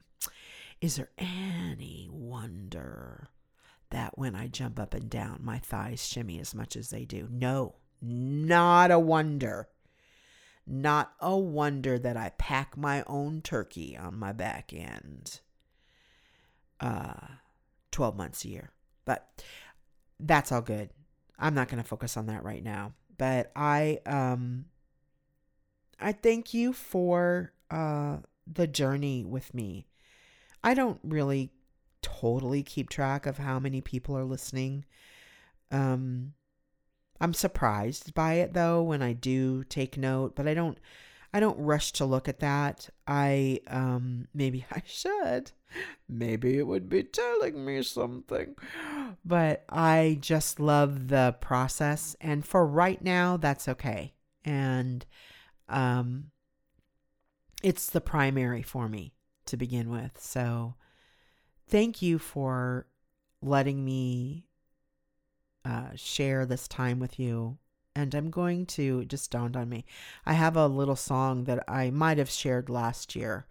is 0.81 0.97
there 0.97 1.11
any 1.19 2.09
wonder 2.11 3.29
that 3.91 4.17
when 4.17 4.35
I 4.35 4.47
jump 4.47 4.79
up 4.79 4.95
and 4.95 5.11
down, 5.11 5.41
my 5.43 5.59
thighs 5.59 6.07
shimmy 6.07 6.41
as 6.41 6.55
much 6.55 6.77
as 6.77 6.91
they 6.91 7.05
do? 7.05 7.29
No, 7.31 7.75
not 8.01 8.91
a 8.91 8.99
wonder. 8.99 9.69
Not 10.67 11.13
a 11.21 11.37
wonder 11.37 11.99
that 11.99 12.17
I 12.17 12.31
pack 12.39 12.77
my 12.77 13.03
own 13.07 13.43
turkey 13.43 13.97
on 13.97 14.19
my 14.19 14.33
back 14.33 14.73
end. 14.73 15.41
Uh, 16.81 17.15
12 17.93 18.17
months 18.17 18.45
a 18.45 18.49
year. 18.49 18.71
But 19.05 19.43
that's 20.19 20.51
all 20.51 20.63
good. 20.63 20.91
I'm 21.39 21.55
not 21.55 21.69
going 21.69 21.83
to 21.83 21.89
focus 21.89 22.17
on 22.17 22.27
that 22.27 22.45
right 22.45 22.63
now. 22.63 22.93
But 23.19 23.53
I 23.55 24.01
um 24.07 24.65
I 26.01 26.13
thank 26.13 26.55
you 26.55 26.73
for 26.73 27.53
uh 27.71 28.19
the 28.53 28.67
journey 28.67 29.25
with 29.25 29.53
me. 29.55 29.87
I 30.65 30.75
don't 30.75 30.99
really 31.05 31.51
totally 32.01 32.63
keep 32.63 32.91
track 32.91 33.27
of 33.27 33.39
how 33.39 33.59
many 33.59 33.81
people 33.81 34.17
are 34.17 34.25
listening. 34.25 34.85
Um 35.71 36.33
I'm 37.21 37.35
surprised 37.35 38.15
by 38.15 38.35
it 38.35 38.53
though 38.53 38.83
when 38.83 39.03
I 39.03 39.13
do 39.13 39.65
take 39.65 39.97
note, 39.97 40.35
but 40.35 40.49
I 40.49 40.55
don't 40.55 40.79
I 41.35 41.41
don't 41.41 41.59
rush 41.59 41.93
to 41.93 42.05
look 42.05 42.29
at 42.29 42.41
that. 42.41 42.89
I 43.07 43.61
um 43.69 44.29
maybe 44.35 44.67
I 44.73 44.83
should. 44.85 45.53
Maybe 46.09 46.59
it 46.59 46.67
would 46.67 46.89
be 46.89 47.03
telling 47.03 47.65
me 47.65 47.83
something. 47.83 48.55
But 49.25 49.65
I 49.69 50.19
just 50.21 50.61
love 50.61 51.09
the 51.09 51.37
process 51.41 52.17
and 52.21 52.45
for 52.45 52.67
right 52.67 53.03
now 53.03 53.37
that's 53.37 53.69
okay. 53.69 54.15
And 54.45 55.07
um 55.69 56.31
it's 57.63 57.89
the 57.89 58.01
primary 58.01 58.63
for 58.63 58.89
me 58.89 59.15
to 59.47 59.57
begin 59.57 59.91
with. 59.91 60.21
So 60.21 60.75
thank 61.69 62.03
you 62.03 62.19
for 62.19 62.87
letting 63.41 63.85
me 63.85 64.47
uh, 65.65 65.89
share 65.95 66.47
this 66.47 66.69
time 66.69 66.99
with 66.99 67.19
you. 67.19 67.59
And 67.95 68.15
I'm 68.15 68.31
going 68.31 68.67
to, 68.67 69.05
just 69.05 69.31
dawned 69.31 69.57
on 69.57 69.69
me, 69.69 69.85
I 70.25 70.33
have 70.33 70.57
a 70.57 70.67
little 70.67 70.97
song 70.97 71.45
that 71.45 71.63
I 71.69 71.91
might 71.91 72.19
have 72.19 72.31
shared 72.31 72.71
last 72.71 73.15
year, 73.15 73.47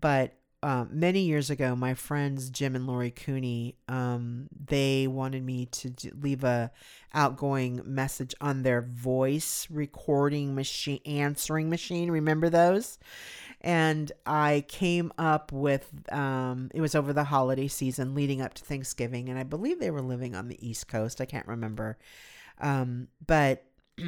but 0.00 0.32
uh, 0.64 0.86
many 0.90 1.20
years 1.20 1.50
ago, 1.50 1.76
my 1.76 1.92
friends 1.92 2.48
Jim 2.48 2.74
and 2.74 2.86
Lori 2.86 3.10
Cooney, 3.10 3.76
um, 3.86 4.48
they 4.66 5.06
wanted 5.06 5.44
me 5.44 5.66
to 5.66 5.90
d- 5.90 6.10
leave 6.18 6.42
a 6.42 6.72
outgoing 7.12 7.82
message 7.84 8.34
on 8.40 8.62
their 8.62 8.80
voice 8.80 9.68
recording 9.70 10.54
machine, 10.54 11.00
answering 11.04 11.68
machine. 11.68 12.10
Remember 12.10 12.48
those? 12.48 12.98
And 13.60 14.10
I 14.24 14.64
came 14.66 15.12
up 15.18 15.52
with 15.52 15.92
um, 16.10 16.70
it 16.72 16.80
was 16.80 16.94
over 16.94 17.12
the 17.12 17.24
holiday 17.24 17.68
season 17.68 18.14
leading 18.14 18.40
up 18.40 18.54
to 18.54 18.64
Thanksgiving, 18.64 19.28
and 19.28 19.38
I 19.38 19.42
believe 19.42 19.80
they 19.80 19.90
were 19.90 20.00
living 20.00 20.34
on 20.34 20.48
the 20.48 20.66
East 20.66 20.88
Coast. 20.88 21.20
I 21.20 21.26
can't 21.26 21.46
remember, 21.46 21.98
um, 22.58 23.08
but. 23.26 23.64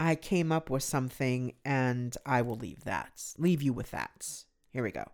I 0.00 0.16
came 0.16 0.50
up 0.50 0.70
with 0.70 0.82
something 0.82 1.52
and 1.64 2.16
I 2.26 2.42
will 2.42 2.56
leave 2.56 2.82
that. 2.82 3.22
Leave 3.38 3.62
you 3.62 3.72
with 3.72 3.92
that. 3.92 4.44
Here 4.74 4.82
we 4.82 4.90
go. 4.90 5.04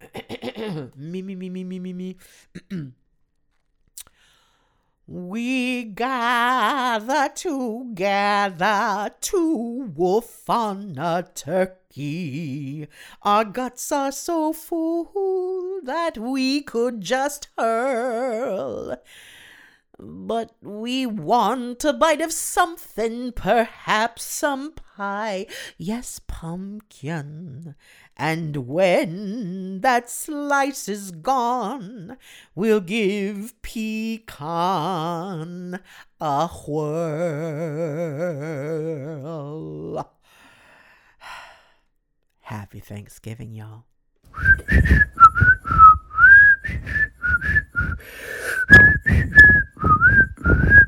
me, 0.96 1.22
me, 1.22 1.34
me, 1.34 1.50
me, 1.50 1.64
me, 1.64 1.78
me, 1.78 1.92
me. 1.92 2.16
we 5.06 5.84
gather 5.84 7.28
together 7.34 9.10
to 9.20 9.92
wolf 9.96 10.48
on 10.48 10.96
a 10.98 11.28
turkey. 11.34 12.88
Our 13.22 13.44
guts 13.44 13.90
are 13.90 14.12
so 14.12 14.52
full 14.52 15.80
that 15.82 16.18
we 16.18 16.62
could 16.62 17.00
just 17.00 17.48
hurl. 17.56 18.98
But 20.00 20.52
we 20.62 21.06
want 21.06 21.82
a 21.84 21.92
bite 21.92 22.20
of 22.20 22.32
something, 22.32 23.32
perhaps 23.32 24.22
some 24.22 24.72
pie. 24.72 25.46
Yes, 25.76 26.20
pumpkin. 26.24 27.74
And 28.20 28.66
when 28.66 29.80
that 29.82 30.10
slice 30.10 30.88
is 30.88 31.12
gone, 31.12 32.16
we'll 32.56 32.80
give 32.80 33.54
pecan 33.62 35.78
a 36.20 36.48
whirl. 36.48 36.84
Happy 42.40 42.80
Thanksgiving, 42.80 43.54
y'all. 43.54 43.84